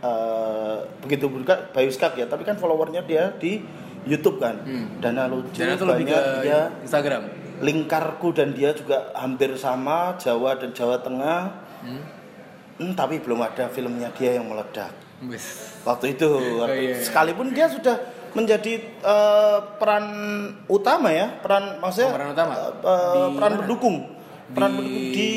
[0.00, 3.56] eh, begitu juga Bayu Skak ya, tapi kan followernya dia di
[4.04, 4.60] YouTube kan.
[4.60, 4.86] Hmm.
[4.98, 6.70] Dana lucu Dan itu lebih ke dia.
[6.80, 7.22] Instagram.
[7.58, 11.40] Lingkarku dan dia juga hampir sama Jawa dan Jawa Tengah.
[11.80, 12.02] Hmm.
[12.74, 14.90] Hmm, tapi belum ada filmnya dia yang meledak.
[15.24, 15.78] Wis.
[15.82, 16.26] Waktu itu,
[16.58, 16.96] waktu- iya, iya.
[17.00, 17.96] sekalipun dia sudah
[18.32, 20.04] menjadi eh, peran
[20.66, 22.52] utama ya, peran maksudnya Oh, peran utama?
[22.58, 23.60] Di peran mana?
[23.62, 23.96] pendukung,
[24.50, 25.30] peran pendukung di,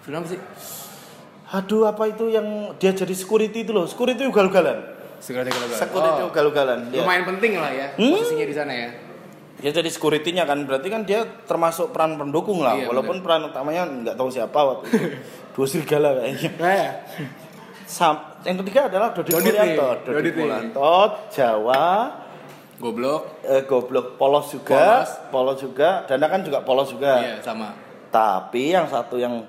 [0.00, 0.40] Film sih?
[1.48, 2.44] aduh apa itu yang
[2.76, 4.78] dia jadi security itu loh, security ugal-ugalan,
[5.18, 5.78] Security Gagal.
[5.78, 6.78] security Oh, ugal-ugalan.
[6.88, 7.00] dia.
[7.00, 8.14] lumayan penting lah ya Hmm?
[8.14, 8.88] posisinya di sana ya.
[9.58, 13.82] dia jadi security-nya kan berarti kan dia termasuk peran pendukung lah Iya, walaupun peran utamanya
[13.84, 14.98] nggak tahu siapa waktu itu
[15.54, 16.88] dua serigala kayaknya Eh,
[17.84, 19.86] Sam- yang ketiga adalah nih, Mulyanto
[20.30, 20.32] nih.
[20.38, 20.94] Mulyanto
[21.28, 21.86] Jawa
[22.76, 23.42] goblok.
[23.42, 25.02] eh, goblok polos juga
[25.34, 25.58] polos.
[25.58, 27.74] juga Dana kan juga polos juga Iya, sama.
[28.08, 29.42] tapi yang satu yang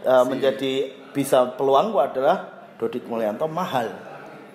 [0.00, 0.72] eh, menjadi
[1.12, 2.36] bisa peluang gua adalah
[2.74, 3.92] Dodit Mulyanto mahal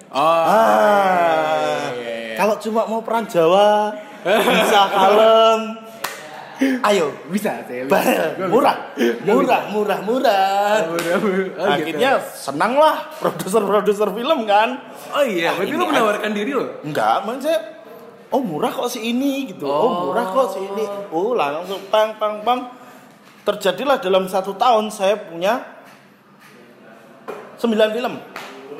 [0.07, 0.19] Oh.
[0.23, 2.35] ah iya, iya.
[2.39, 3.91] kalau cuma mau peran Jawa
[4.23, 5.61] bisa kalem
[6.57, 7.85] ayo Bisa, saya.
[7.85, 8.01] Bah,
[8.49, 10.89] murah, murah, murah, murah.
[10.89, 11.53] Oh, gitu.
[11.53, 14.81] Akhirnya senang lah produser-produser film kan.
[15.13, 16.81] Oh iya, berarti ini lu menawarkan diri lo.
[16.81, 17.61] Enggak, maksudnya
[18.33, 19.69] oh murah kok si ini gitu.
[19.69, 19.91] Oh, Oh.
[20.09, 20.85] murah kok si ini.
[21.13, 22.73] Oh langsung pang pang pang.
[23.45, 25.61] Terjadilah dalam satu tahun saya punya
[27.61, 28.13] sembilan film.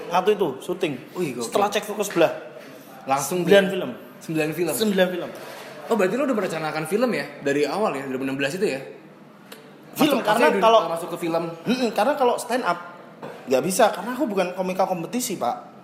[0.10, 0.94] Satu itu syuting.
[1.14, 1.44] Wih, gokil.
[1.44, 2.32] Setelah cek toko sebelah
[3.04, 3.90] Langsung sembilan di- film.
[4.18, 4.74] Sembilan film.
[4.74, 5.30] Sembilan film.
[5.88, 8.82] Oh berarti lo udah merencanakan film ya dari awal ya 2016 itu ya?
[9.94, 11.44] Film, Masuk- karena kalau- masuk ke film.
[11.64, 12.80] Mm-mm, karena kalau stand up
[13.46, 15.80] nggak bisa karena aku bukan komika kompetisi pak.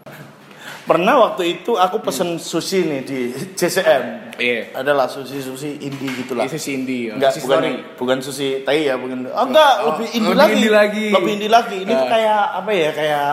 [0.84, 3.20] Pernah waktu itu aku pesen sushi nih di
[3.56, 4.36] JCM.
[4.36, 4.76] Iya.
[4.76, 6.44] Adalah sushi sushi indie gitulah.
[6.44, 7.08] Itu si Indi.
[7.08, 7.16] oh.
[7.16, 7.74] Enggak Si bukan Story.
[7.96, 9.24] bukan sushi Thai ya bukan.
[9.26, 10.52] Oh enggak Oh, lebih indie lebih lagi.
[10.54, 11.06] indie lagi.
[11.10, 11.78] Lebih indie lagi.
[11.80, 12.12] Ini tuh Ah.
[12.12, 13.32] kayak apa ya kayak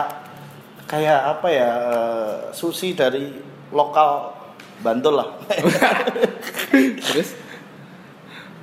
[0.91, 3.31] kayak apa ya eh, sushi dari
[3.71, 4.35] lokal
[4.81, 5.29] Bantul lah.
[7.07, 7.37] Terus?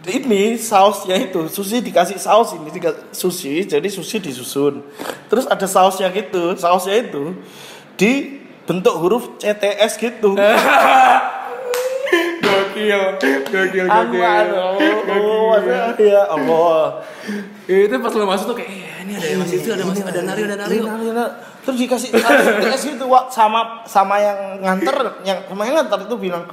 [0.08, 2.72] ini sausnya itu sushi dikasih saus ini
[3.12, 4.80] sushi jadi sushi disusun.
[5.28, 7.36] Terus ada sausnya gitu sausnya itu
[7.94, 10.32] di bentuk huruf CTS gitu.
[12.38, 13.20] Gokil,
[13.52, 17.04] gokil, oh, maksudnya, ya Allah.
[17.68, 20.20] Itu pas lo masuk tuh kayak, eh ini ada yang masih itu, ada masih ada
[20.20, 20.84] Nario, ada Nario.
[20.84, 21.24] Nario.
[21.64, 26.44] terus dikasih CTS gitu Wak, sama sama yang nganter yang sama yang nganter itu bilang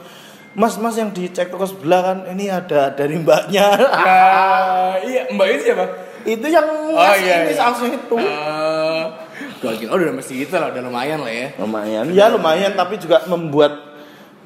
[0.55, 3.75] Mas, mas yang dicek toko sebelah kan ini ada dari mbaknya.
[3.75, 5.85] Nah, iya, Mbak itu siapa?
[6.25, 7.59] itu yang Oh, ngasih iya, ini iya.
[7.59, 8.15] sausnya itu.
[9.59, 9.87] Gokil.
[9.91, 11.47] Oh, udah mesti gitu lah, udah lumayan lah ya.
[11.59, 13.83] lumayan ya lumayan tapi juga membuat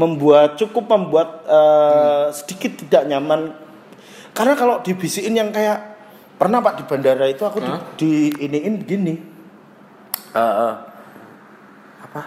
[0.02, 3.54] membuat cukup membuat eh, sedikit tidak nyaman
[4.34, 5.89] karena kalau dibisikin yang kayak
[6.40, 9.16] pernah pak di bandara itu aku di, di iniin begini
[10.30, 10.74] Eh, eh,
[12.00, 12.22] apa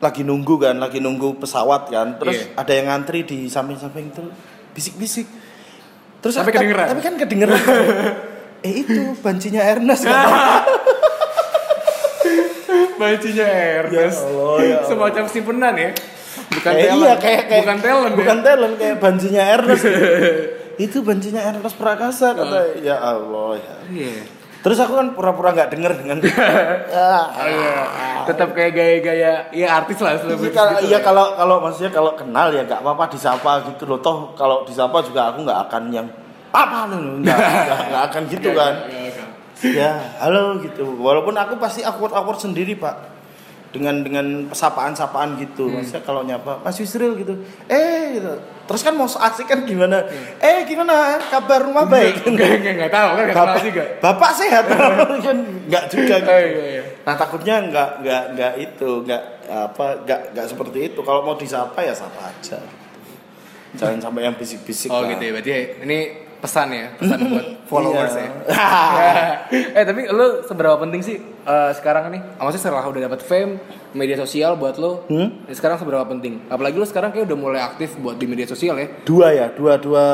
[0.00, 2.56] lagi nunggu kan lagi nunggu pesawat kan terus Iya.
[2.56, 4.24] ada yang ngantri di samping-samping itu
[4.70, 5.26] bisik-bisik
[6.20, 6.86] terus Tapi aku- kedengeran?
[6.88, 7.60] tapi kan kedengeran
[8.62, 10.28] eh itu bancinya Ernest kan
[12.96, 13.48] Bancinya
[13.80, 14.20] Ernest.
[14.20, 14.84] Ya Allah, ya Allah.
[14.84, 15.90] Semacam simpenan ya.
[16.52, 17.00] Bukan Kayak talent.
[17.00, 18.44] iya kayak kayak bukan talent bukan ya.
[18.44, 19.84] talent kayak bancinya Ernest
[20.80, 23.74] itu bancinya Ernest Prakasa kata ya Allah ya.
[23.92, 24.24] Iya.
[24.60, 26.18] terus aku kan pura-pura nggak denger dengan
[26.92, 27.76] Ah, iya.
[28.28, 32.64] Tetap kayak gaya-gaya ya artis lah Iya, gitu iya kalau kalau maksudnya kalau kenal ya
[32.64, 34.00] nggak apa-apa disapa gitu loh.
[34.00, 36.06] Toh kalau disapa juga aku nggak akan yang
[36.52, 37.24] apa lu?
[37.24, 38.74] Nggak akan gitu kan.
[38.84, 39.24] Iya, iya.
[39.76, 40.84] ya halo gitu.
[40.96, 42.96] Walaupun aku pasti awkward awkward sendiri pak.
[43.72, 45.72] Dengan dengan sapaan-sapaan gitu.
[45.72, 47.32] Maksudnya kalau nyapa Mas Yusril gitu.
[47.64, 48.36] Eh gitu.
[48.70, 50.06] Terus kan mau asik kan gimana?
[50.38, 51.18] Eh gimana?
[51.26, 52.22] Kabar rumah baik?
[52.22, 53.08] Enggak, enggak, enggak tahu.
[53.10, 53.84] Kan enggak bapak, kenal juga.
[53.98, 54.64] bapak sehat?
[55.26, 56.30] Kan nggak juga gitu.
[56.30, 56.82] Oh, iya, iya.
[57.02, 61.00] nah takutnya nggak nggak nggak itu nggak apa nggak nggak seperti itu.
[61.02, 62.62] Kalau mau disapa ya sapa aja.
[63.74, 65.14] Jangan sampai yang bisik-bisik Oh lah.
[65.14, 65.50] gitu ya, berarti
[65.82, 65.98] ini
[66.40, 68.24] pesan ya, pesan buat followers Iya.
[68.24, 68.28] ya.
[69.78, 72.20] eh tapi lu seberapa penting sih eh, sekarang nih?
[72.34, 73.60] Ah, Maksudnya setelah udah dapat fame,
[73.92, 75.44] media sosial buat lo, Hmm?
[75.44, 76.40] ya sekarang seberapa penting?
[76.46, 79.76] Apalagi lu sekarang kayak udah mulai aktif buat di media sosial ya, dua ya dua
[79.76, 80.04] dua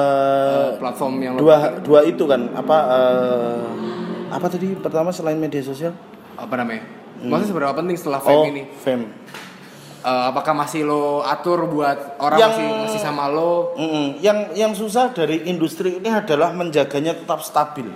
[0.76, 3.64] platform yang lo dua dua itu kan apa eh,
[4.28, 5.94] apa tadi pertama selain media sosial
[6.34, 6.82] apa namanya?
[7.16, 8.62] Maksudnya seberapa penting setelah fame oh ini?
[8.76, 9.04] fame
[10.04, 13.74] Eh, apakah masih lo atur buat orang Yang- masih masih sama lo?
[13.74, 14.20] Mm-mm.
[14.20, 17.90] yang yang susah dari industri ini adalah menjaganya tetap stabil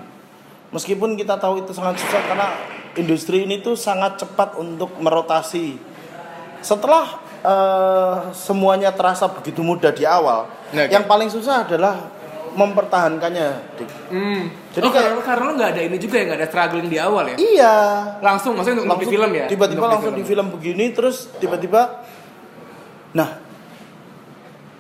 [0.71, 2.49] meskipun kita tahu itu sangat susah karena
[2.95, 5.79] industri ini tuh sangat cepat untuk merotasi
[6.59, 7.07] setelah
[7.41, 12.11] eh, semuanya terasa begitu mudah di awal Nah, yang paling susah adalah
[12.55, 13.91] mempertahankannya Dik.
[14.71, 16.99] Jadi oh, kayak- karena, karena lo nggak ada ini juga ya, nggak ada struggling di
[16.99, 17.37] awal ya?
[17.37, 17.75] iya
[18.21, 19.47] Langsung maksudnya untuk, untuk di film ya?
[19.47, 21.81] tiba-tiba langsung di film begini terus tiba-tiba
[23.11, 23.29] nah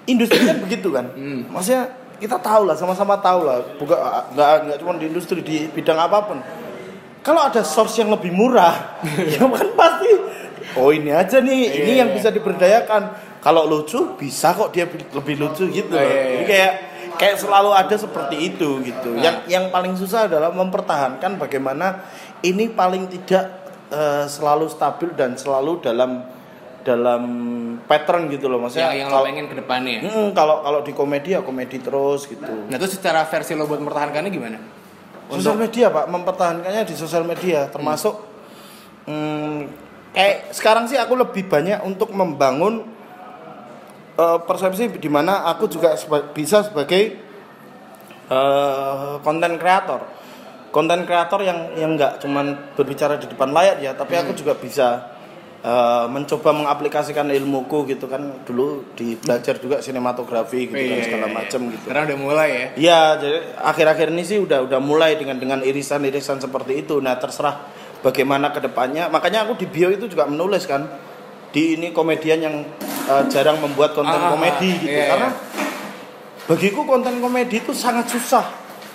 [0.06, 1.42] industri kan begitu kan Hmm.
[1.48, 3.96] maksudnya kita tahu lah sama-sama tahu lah bukan
[4.30, 6.38] nggak nggak cuma di industri di bidang apa pun
[7.20, 9.00] kalau ada source yang lebih murah
[9.32, 10.10] ya kan pasti
[10.72, 12.16] oh ini aja nih Iya, ini yang iya.
[12.16, 13.02] bisa diberdayakan
[13.40, 16.04] kalau lucu bisa kok dia lebih lucu gitu Oh, loh.
[16.04, 16.30] iya, iya.
[16.30, 16.72] Jadi kayak
[17.20, 19.20] kayak selalu ada seperti itu gitu Nah.
[19.20, 22.00] yang yang paling susah adalah mempertahankan bagaimana
[22.40, 26.24] ini paling tidak eh, selalu stabil dan selalu dalam
[26.80, 27.22] dalam
[27.84, 30.00] pattern gitu loh maksudnya yang, yang lo kalau- pengen ke depannya.
[30.00, 33.78] Mm, kalau kalau di komedi ya komedi terus gitu Nah, itu secara versi lo buat
[33.78, 34.58] mempertahankannya gimana?
[35.28, 38.18] sosial media pak mempertahankannya di sosial media termasuk
[39.04, 39.58] mm,
[40.10, 42.82] kayak sekarang sih aku lebih banyak untuk membangun
[44.20, 47.16] eh, persepsi di mana aku juga seba- bisa sebagai
[49.24, 50.00] konten kreator
[50.70, 55.10] konten kreator yang yang nggak cuman berbicara di depan layar ya tapi aku juga bisa
[55.66, 61.60] eh, mencoba mengaplikasikan ilmuku gitu kan dulu di belajar juga sinematografi gitu dan segala macam
[61.74, 62.66] gitu Karena udah mulai ya.
[62.78, 67.02] Iya, jadi akhir-akhir ini sih udah udah mulai dengan dengan irisan-irisan seperti itu.
[67.02, 67.66] Nah, terserah
[68.00, 69.10] bagaimana ke depannya.
[69.10, 70.86] Makanya aku di bio itu juga menulis kan
[71.50, 72.56] di ini komedian yang
[73.06, 74.80] eh, jarang membuat konten Ah, komedi ah.
[74.80, 74.94] gitu.
[74.94, 75.28] Iya, Karena
[76.46, 78.46] bagiku konten komedi itu sangat susah.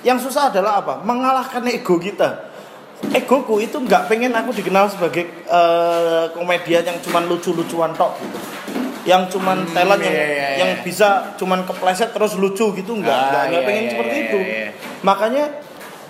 [0.02, 1.02] Yang susah adalah apa?
[1.02, 2.54] Mengalahkan ego kita.
[3.12, 8.40] Egoku itu nggak pengen aku dikenal sebagai eh, komedian yang cuman lucu-lucuan tok gitu.
[9.06, 10.82] Yang cuman Hmm, talent yang iya, iya, yang iya.
[10.82, 14.26] bisa cuman kepleset terus lucu gitu nggak Ah, nggak nggak iya, pengen iya, seperti iya,
[14.26, 14.40] itu.
[14.42, 14.68] iya.
[15.04, 15.46] Makanya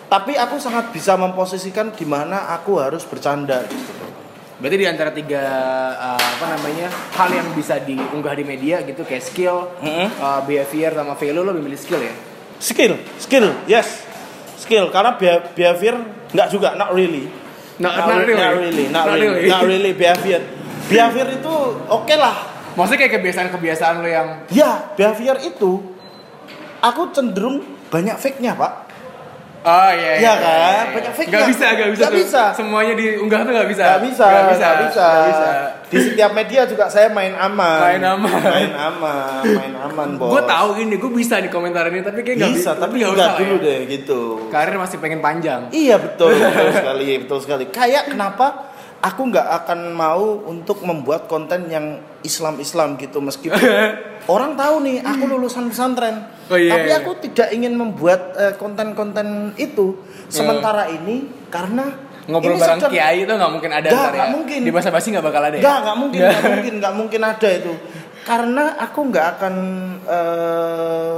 [0.06, 4.05] tapi aku sangat bisa memposisikan di mana aku harus bercanda gitu.
[4.56, 5.44] Berarti di antara tiga
[5.92, 10.08] uh, apa namanya hal yang bisa diunggah di media gitu kayak skill, Mm-mm.
[10.16, 12.16] uh, behavior sama value lo lebih milih skill ya?
[12.56, 14.08] Skill, skill, yes.
[14.56, 15.20] Skill karena
[15.52, 16.00] behavior
[16.32, 17.28] nggak juga, not really.
[17.76, 18.40] Not- not really.
[18.40, 19.52] not really, not, Not really, really.
[19.52, 20.42] not really behavior.
[20.88, 21.54] Behavior itu
[21.92, 22.36] oke lah.
[22.80, 25.84] Maksudnya kayak kebiasaan-kebiasaan lo yang Ya, behavior itu
[26.80, 27.60] aku cenderung
[27.92, 28.85] banyak fake-nya, Pak.
[29.66, 30.84] Oh iya, Iya kan?
[30.94, 31.34] Banyak fake-nya.
[31.36, 32.00] Gak bisa, gak bisa.
[32.00, 32.22] Nggak tuh.
[32.22, 32.44] bisa.
[32.54, 33.84] Semuanya diunggah tuh gak bisa.
[33.84, 34.62] Gak bisa, Gak bisa.
[34.62, 35.06] nggak bisa.
[35.08, 35.48] nggak bisa.
[35.86, 37.80] Di setiap media juga saya main aman.
[37.80, 38.42] Main aman.
[38.46, 40.30] Main aman, main aman, Bos.
[40.30, 43.10] Gue tahu ini, gue bisa di komentar ini, tapi kayak gak bisa, bi- tapi nggak
[43.10, 43.64] enggak usah dulu ya.
[43.64, 44.22] deh gitu.
[44.48, 45.62] Karir masih pengen panjang.
[45.70, 47.64] Iya betul, betul sekali, betul sekali.
[47.68, 48.46] Kayak kenapa
[49.02, 53.60] aku nggak akan mau untuk membuat konten yang Islam-Islam gitu meskipun
[54.34, 56.26] orang tahu nih aku lulusan pesantren.
[56.46, 56.98] Oh, iya, Tapi iya.
[57.02, 59.98] aku tidak ingin membuat eh, konten-konten itu
[60.30, 64.18] sementara ini karena Ngobrol ini bareng kiai itu gak mungkin ada Nggak, ntar ya.
[64.18, 64.60] nggak mungkin.
[64.66, 65.62] Di masa basi gak bakal ada ya?
[65.62, 67.74] Nggak, nggak mungkin, nggak mungkin, nggak mungkin ada itu.
[68.26, 69.56] Karena aku nggak akan
[70.10, 71.18] eh,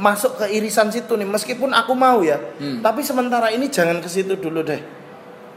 [0.00, 2.40] masuk ke irisan situ nih, meskipun aku mau ya.
[2.56, 2.80] Hmm.
[2.80, 5.03] Tapi sementara ini jangan ke situ dulu deh.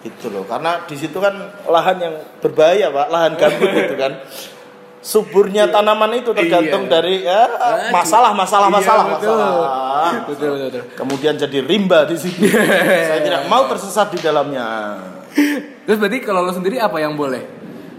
[0.07, 4.13] Gitu loh, karena di situ kan lahan yang berbahaya pak, lahan gambut itu kan.
[4.97, 6.91] Suburnya tanaman itu tergantung Iya.
[6.91, 7.47] dari ya,
[7.89, 9.39] masalah, masalah, Iya, masalah, betul.
[9.39, 10.11] masalah.
[10.25, 10.83] Betul, betul, betul.
[10.95, 12.47] Kemudian jadi rimba di sini.
[13.07, 14.65] Saya tidak mau tersesat di dalamnya.
[15.85, 17.39] Terus berarti kalau lo sendiri apa yang boleh?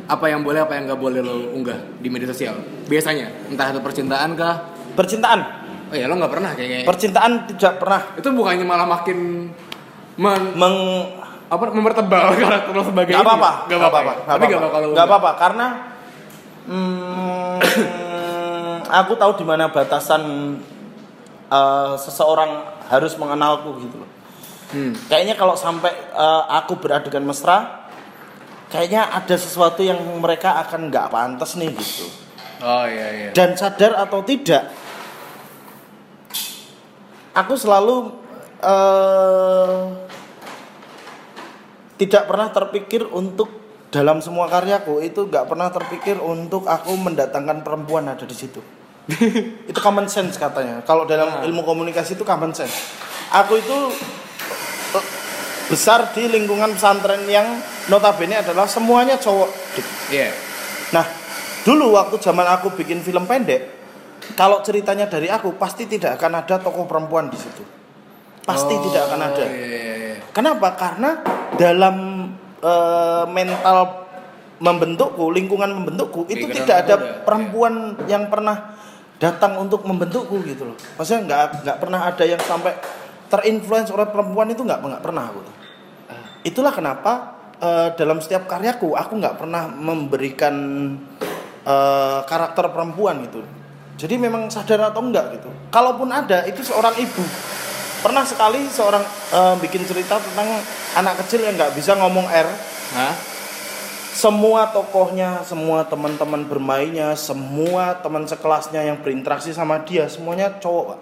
[0.05, 2.57] Apa yang boleh, apa yang nggak boleh lo unggah di media sosial?
[2.85, 4.55] Biasanya, entah itu percintaan kah?
[4.93, 5.41] Percintaan,
[5.89, 6.85] Oh ya lo nggak pernah kayaknya.
[6.85, 9.49] percintaan tidak pernah itu bukannya malah makin
[10.17, 10.77] men- meng
[11.49, 13.19] apa mempertebal karakter lo sebagai ini?
[13.19, 13.99] apa-apa nggak apa-apa.
[13.99, 14.29] apa-apa ya?
[14.29, 15.05] Tapi lo nggak unggah.
[15.05, 15.67] apa-apa karena
[16.69, 17.57] hmm,
[19.01, 20.23] aku tahu di mana batasan
[21.49, 22.51] eh, seseorang
[22.87, 24.11] harus mengenalku gitu loh
[24.69, 24.93] Hmm.
[25.09, 27.89] kayaknya kalau sampai eh, aku beradegan mesra
[28.69, 32.05] kayaknya ada sesuatu yang mereka akan nggak pantas nih gitu
[32.61, 33.31] Oh iya iya.
[33.33, 34.69] dan sadar atau tidak
[37.33, 38.13] aku selalu
[38.61, 39.81] eh,
[41.99, 43.51] tidak pernah terpikir untuk
[43.91, 45.03] dalam semua karyaku.
[45.03, 48.63] Itu nggak pernah terpikir untuk aku mendatangkan perempuan ada di situ.
[49.71, 50.85] Itu common sense katanya.
[50.87, 52.77] Kalau dalam ilmu komunikasi itu common sense.
[53.33, 53.79] Aku itu
[54.93, 55.07] eh,
[55.73, 57.45] besar di lingkungan pesantren yang
[57.89, 59.49] notabene adalah semuanya cowok.
[60.13, 60.29] Iya.
[60.93, 61.09] Nah,
[61.65, 63.65] dulu waktu zaman aku bikin film pendek,
[64.37, 67.78] kalau ceritanya dari aku pasti tidak akan ada tokoh perempuan di situ.
[68.49, 69.45] Pasti Oh, tidak akan ada.
[69.45, 70.17] Iya, iya, iya.
[70.33, 70.73] Kenapa?
[70.73, 71.21] Karena
[71.61, 71.97] dalam
[72.65, 74.09] eh, mental
[74.59, 77.75] membentukku, lingkungan membentukku itu Pikiran tidak ada udah, perempuan
[78.11, 78.75] yang pernah
[79.21, 80.77] datang untuk membentukku gitu loh.
[80.97, 82.73] Maksudnya nggak nggak pernah ada yang sampai
[83.29, 85.41] terinfluence oleh perempuan itu nggak nggak pernah aku.
[85.45, 85.55] tuh.
[86.47, 87.13] Itulah kenapa
[87.61, 90.55] eh, dalam setiap karyaku aku nggak pernah memberikan
[91.63, 93.45] eh, karakter perempuan gitu.
[93.99, 95.51] Jadi memang sadar atau enggak gitu.
[95.75, 97.23] Kalaupun ada itu seorang ibu.
[97.99, 99.03] Pernah sekali seorang
[99.35, 100.63] eh, bikin cerita tentang
[100.95, 102.49] anak kecil yang nggak bisa ngomong R.
[102.95, 103.15] Hah?
[104.19, 110.99] Semua tokohnya, semua teman-teman bermainnya, semua teman sekelasnya yang berinteraksi sama dia semuanya cowok, Pak.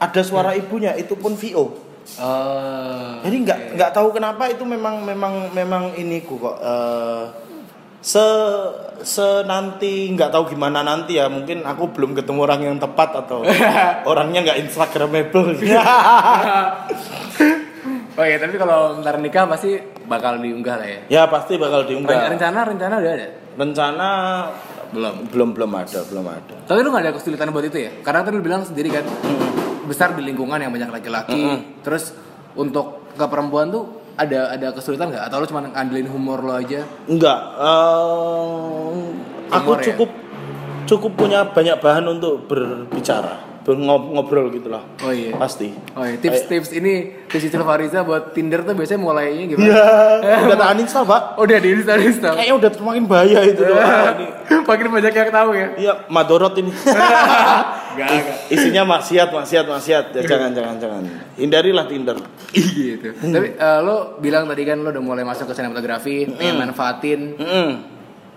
[0.00, 1.90] Ada suara ibunya, itu pun VO.
[2.18, 3.14] Oh.
[3.22, 7.24] Jadi nggak nggak tahu kenapa itu memang memang memang ini kok eh,
[8.00, 8.24] se
[9.00, 13.44] se nanti nggak tahu gimana nanti ya mungkin aku belum ketemu orang yang tepat atau
[14.10, 15.56] orangnya nggak instagramable
[18.18, 21.00] Oh iya, tapi kalau ntar nikah pasti bakal diunggah lah ya.
[21.08, 23.28] ya pasti bakal diunggah Rencana rencana udah ada.
[23.56, 24.08] rencana
[24.90, 25.14] Belum.
[25.30, 27.90] belum belum ada belum ada Tapi lu gak ada kesulitan buat itu ya?
[28.02, 29.06] Karena tadi lu bilang sendiri kan,
[29.86, 31.40] besar di lingkungan yang banyak laki-laki.
[31.80, 32.12] Terus
[32.52, 35.24] untuk ke perempuan tuh ada ada kesulitan nggak?
[35.26, 36.84] Atau lu cuma ngandelin humor lo aja?
[37.06, 37.38] enggak
[39.50, 39.84] aku Humor ya?
[39.88, 40.10] cukup
[40.86, 45.30] cukup punya banyak bahan untuk berbicara ngob- ngobrol gitulah Oh iya.
[45.32, 49.62] pasti Oh iya, tips-tips ini Cicil Fariza buat Tinder tuh biasanya mulainya gimana?
[49.62, 49.84] Iya,
[50.46, 52.34] udah tak uninstall pak Oh, udah di install install.
[52.34, 53.76] kayaknya udah semakin bahaya itu tuh
[54.66, 55.68] Makin banyak yang tahu ya.
[55.76, 56.70] iya madorot ini
[57.90, 58.06] Gak, gak.
[58.48, 61.02] isinya maksiat maksiat maksiat ya jangan jangan jangan
[61.34, 62.16] hindarilah Tinder
[62.50, 63.10] gitu.
[63.12, 67.70] Tapi eh, lo bilang tadi kan lo udah mulai masuk ke sinematografi, pengen manfaatin Mm.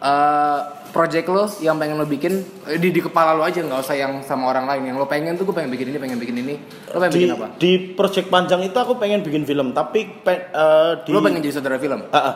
[0.04, 0.60] eh
[0.94, 4.22] project lo yang pengen lo bikin eh, di di kepala lo aja nggak usah yang
[4.22, 4.94] sama orang lain.
[4.94, 6.56] Yang lo pengen tuh gue pengen bikin ini pengen bikin ini.
[6.94, 7.48] Lo pengen di bikin apa?
[7.58, 11.58] di project panjang itu aku pengen bikin film tapi pe- eh, di lo pengen jadi
[11.58, 12.06] saudara film?
[12.14, 12.36] Ah, ah.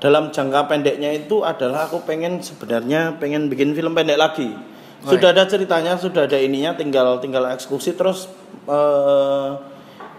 [0.00, 4.56] dalam jangka pendeknya itu adalah aku pengen sebenarnya pengen bikin film pendek lagi.
[5.04, 8.26] Oh, sudah ada ceritanya sudah ada ininya tinggal tinggal eksekusi terus
[8.66, 9.50] eh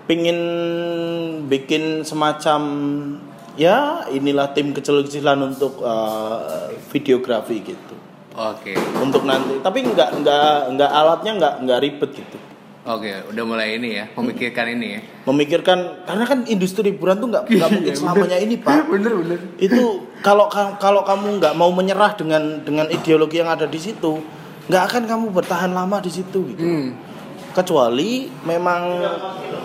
[0.09, 0.39] pingin
[1.45, 2.61] bikin semacam
[3.59, 7.95] ya inilah tim kecil-kecilan untuk eh, videografi gitu.
[8.33, 8.71] Oke.
[8.97, 12.37] Untuk nanti tapi nggak nggak nggak alatnya nggak nggak ribet gitu.
[12.87, 15.01] Oke udah mulai ini ya memikirkan ini ya.
[15.27, 18.87] Memikirkan karena kan industri hiburan tuh nggak nggak mungkin selamanya ini pak.
[18.95, 19.39] Bener bener.
[19.59, 24.23] Itu kalau ka- kalau kamu nggak mau menyerah dengan dengan ideologi yang ada di situ
[24.71, 26.63] nggak akan kamu bertahan lama di situ gitu.
[26.63, 26.89] Hmm.
[27.49, 29.01] kecuali memang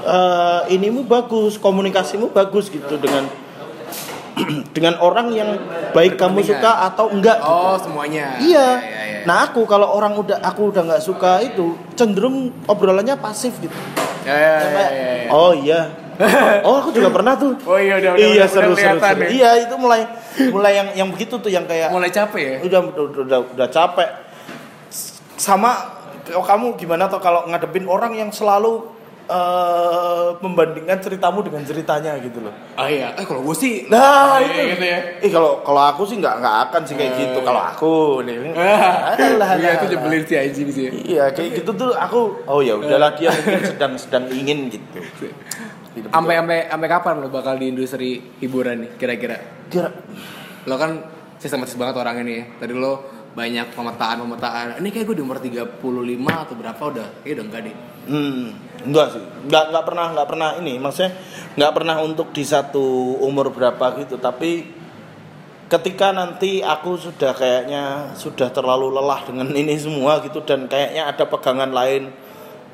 [0.03, 3.29] eh, inimu bagus komunikasimu bagus gitu dengan
[4.77, 5.51] dengan orang yang
[5.95, 7.51] baik kamu suka atau enggak gitu.
[7.51, 8.69] oh semuanya Iya.
[8.79, 9.19] Ya, ya, ya.
[9.25, 13.75] Nah aku kalau orang udah aku udah nggak suka itu cenderung obrolannya pasif gitu.
[14.27, 15.31] ya, ya, ya, ya, ya.
[15.31, 15.81] Oh iya.
[16.67, 17.59] oh aku juga pernah tuh.
[17.67, 19.23] oh iya udah udah iya udah, seru udah seru, seru.
[19.23, 19.29] ya.
[19.31, 20.01] Iya itu mulai
[20.51, 24.11] mulai yang yang begitu tuh yang kayak mulai capek ya udah udah udah, udah capek.
[25.35, 25.95] Sama
[26.31, 28.94] kamu gimana tuh kalau ngadepin orang yang selalu
[29.27, 32.53] eh, membandingkan ceritamu dengan ceritanya gitu loh.
[32.75, 34.71] oh iya eh kalau gue sih Nah, iya, itu.
[34.73, 37.39] gitu ya Eh kalau kalau aku sih nggak nggak akan sih kayak gitu.
[37.41, 38.37] Kalau aku nih.
[38.55, 39.91] Alah, Iya itu alah.
[39.91, 40.85] nyebelin sih anjing sih.
[41.07, 44.99] Iya kayak gitu tuh aku oh ya udahlah dia mungkin sedang sedang ingin gitu.
[46.05, 49.37] Sampai sampai sampai kapan lo bakal di industri hiburan nih kira-kira?
[49.67, 49.89] Kira
[50.65, 51.01] Lo kan
[51.37, 52.45] sistematis banget orang ini ya.
[52.57, 54.79] Tadi lo banyak pemetaan-pemetaan.
[54.79, 55.83] Ini kayak gue di umur 35
[56.31, 57.09] atau berapa udah?
[57.21, 57.77] Kayaknya udah enggak deh.
[58.05, 58.45] hmm,
[58.87, 59.23] enggak sih.
[59.51, 61.13] Enggak enggak pernah enggak pernah ini maksudnya
[61.59, 64.71] enggak pernah untuk di satu umur berapa gitu tapi
[65.69, 71.25] ketika nanti aku sudah kayaknya sudah terlalu lelah dengan ini semua gitu dan kayaknya ada
[71.27, 72.13] pegangan lain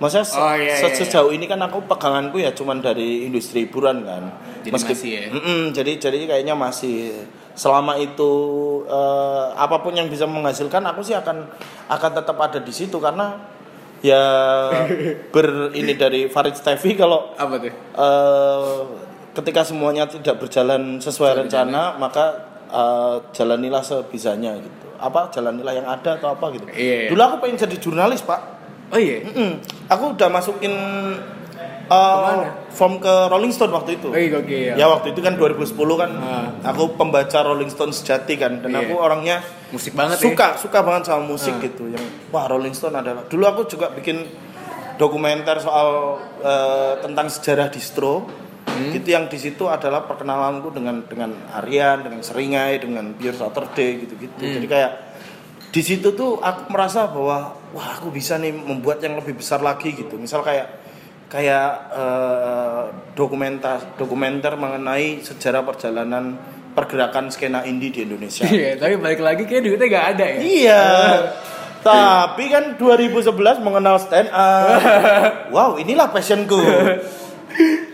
[0.01, 3.63] Maksudnya se- Oh, iya, se- iya, sejauh ini kan aku peganganku ya cuman dari industri
[3.63, 4.33] hiburan kan.
[4.61, 5.29] Jadi masih ya?
[5.31, 7.13] Mm-mm, jadi jadi kayaknya masih
[7.53, 8.33] selama itu
[8.87, 11.45] eh, apa pun yang bisa menghasilkan aku sih akan
[11.87, 13.37] akan tetap ada di situ karena
[14.01, 14.23] ya
[15.35, 17.69] ber ini dari Farid Stevi kalau Apa tuh?
[17.75, 18.79] eh,
[19.33, 22.25] ketika semuanya tidak berjalan sesuai rencana maka
[22.67, 27.09] eh, jalanilah sebisanya gitu apa jalanilah yang ada atau apa gitu Iya.
[27.09, 28.41] dulu aku pengen jadi jurnalis pak
[28.91, 29.23] Oh iya.
[29.23, 29.51] Mm-mm.
[29.87, 30.75] aku udah masukin
[31.87, 32.47] eh, Ke mana?
[32.71, 34.75] form ke Rolling Stone waktu itu Oh iya oke ya.
[34.75, 36.47] ya waktu itu kan 2010 kan Ah.
[36.65, 38.85] aku pembaca Rolling Stone sejati kan dan Iya.
[38.85, 40.25] aku orangnya Musik banget ya.
[40.25, 41.61] suka suka banget sama musik Ah.
[41.61, 44.27] gitu yang wah Rolling Stone adalah dulu aku juga bikin
[44.97, 48.27] dokumenter soal eh, tentang sejarah distro
[48.63, 48.93] Hmm.
[48.93, 54.15] gitu yang di situ adalah perkenalanku dengan dengan Aryan dengan Seringai dengan Pure Saturday gitu
[54.17, 54.55] gitu Hmm.
[54.57, 54.93] jadi kayak
[55.69, 59.95] di situ tuh aku merasa bahwa wah aku bisa nih membuat yang lebih besar lagi
[59.95, 60.69] gitu misal kayak
[61.31, 62.83] kayak eh,
[63.15, 66.35] dokumenter dokumenter mengenai sejarah perjalanan
[66.75, 70.39] pergerakan skena indie di Indonesia Iya, tapi balik lagi kayak duitnya gak ada ya.
[70.39, 70.85] Iya.
[71.81, 74.85] Tapi kan 2011 mengenal stand up.
[75.57, 76.61] Wow, inilah passionku.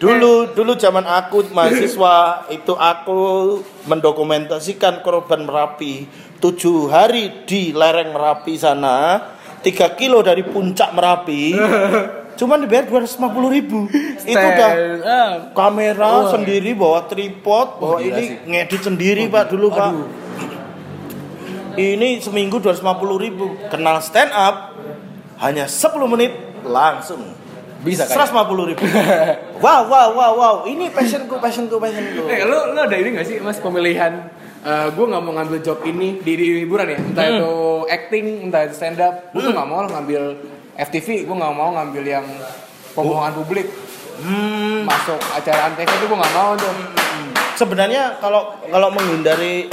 [0.03, 6.05] Dulu dulu zaman aku mahasiswa itu aku mendokumentasikan korban Merapi
[6.43, 9.23] tujuh hari di lereng Merapi sana
[9.67, 11.51] 3 kilo dari puncak Merapi
[12.39, 13.89] cuman dibayar 250 ribu
[14.23, 14.71] itu udah
[15.03, 15.57] up.
[15.57, 16.31] kamera Wah.
[16.31, 18.37] sendiri bawa tripod bawa gila ini sih.
[18.45, 20.07] ngedit sendiri pak dulu pak Aduh.
[21.75, 24.77] ini seminggu 250 ribu kenal stand up
[25.41, 26.33] hanya 10 menit
[26.63, 27.25] langsung
[27.81, 28.29] Bisa kan?
[28.29, 28.85] 150 ribu
[29.65, 33.41] wow wow wow wow ini passionku passionku passionku Eh, lo, lo ada ini gak sih
[33.41, 34.29] mas pemilihan
[34.67, 36.99] gue nggak mau ngambil job ini di, di hiburan ya.
[36.99, 37.53] Entah itu
[37.87, 40.23] acting entah itu stand up gue tuh nggak mau ngambil
[40.75, 42.27] FTV gue nggak mau ngambil yang
[42.99, 43.69] pembohongan publik.
[44.17, 46.75] Hmm, masuk acara antv itu gue nggak mau tuh.
[47.57, 49.71] Sebenarnya kalau kalau menghindari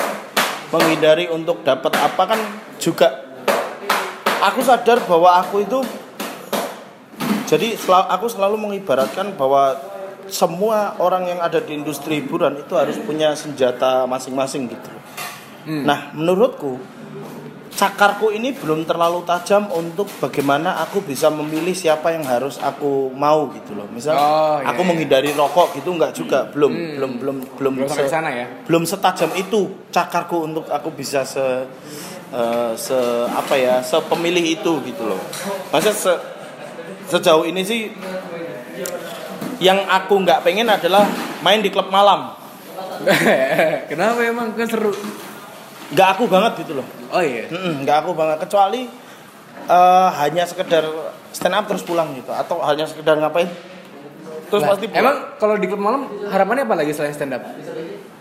[0.70, 2.40] menghindari untuk dapat apa kan
[2.82, 3.34] juga
[4.42, 5.80] aku sadar bahwa aku itu
[7.48, 9.78] jadi aku selalu mengibaratkan bahwa
[10.26, 14.90] semua orang yang ada di industri hiburan itu harus punya senjata masing-masing gitu.
[15.66, 16.76] Nah, menurutku
[17.74, 23.50] cakarku ini belum terlalu tajam untuk bagaimana aku bisa memilih siapa yang harus aku mau
[23.50, 23.90] gitu loh.
[23.90, 24.88] Misal Oh, iya, aku iya.
[24.88, 28.46] menghindari rokok gitu enggak juga, belum belum belum belum Belum sampai se- sana ya?
[28.64, 31.42] belum setajam itu cakarku untuk aku bisa se
[32.30, 32.98] eh, se
[33.28, 35.22] apa ya sepemilih itu gitu loh
[35.70, 36.14] masa se,
[37.08, 37.90] sejauh ini sih
[39.58, 41.06] yang aku nggak pengen adalah
[41.40, 42.34] main di klub malam
[43.90, 44.94] Kenapa emang kan seru?
[45.90, 47.46] nggak aku banget gitu loh Oh iya.
[47.48, 48.90] Mm-mm, nggak aku banget kecuali
[49.64, 50.82] eh, hanya sekedar
[51.30, 53.50] stand up terus pulang gitu atau hanya sekedar ngapain
[54.48, 55.00] terus Lah, pasti pulang.
[55.00, 57.42] emang kalau di klub malam harapannya apa lagi selain stand up?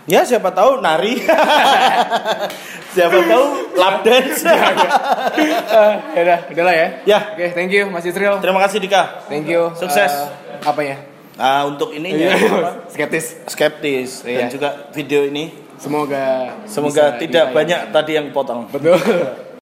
[0.03, 1.15] ya siapa tahu nari
[2.93, 4.43] siapa tahu lap dance
[5.73, 6.87] Ah, ya udah, udahlah ya.
[7.07, 8.37] ya Oke, thank you Mas Yusril.
[8.37, 9.73] terima kasih Dika Thank you.
[9.73, 10.11] Sukses.
[10.11, 10.29] Eh,
[10.61, 10.97] apa ya?
[11.33, 12.71] Nah, untuk ininya apa?
[12.93, 13.25] Skeptis.
[13.49, 14.53] skeptis dan Iya.
[14.53, 15.49] juga video ini
[15.81, 18.71] Semoga semoga tidak banyak tadi yang potong.
[18.71, 18.95] Betul.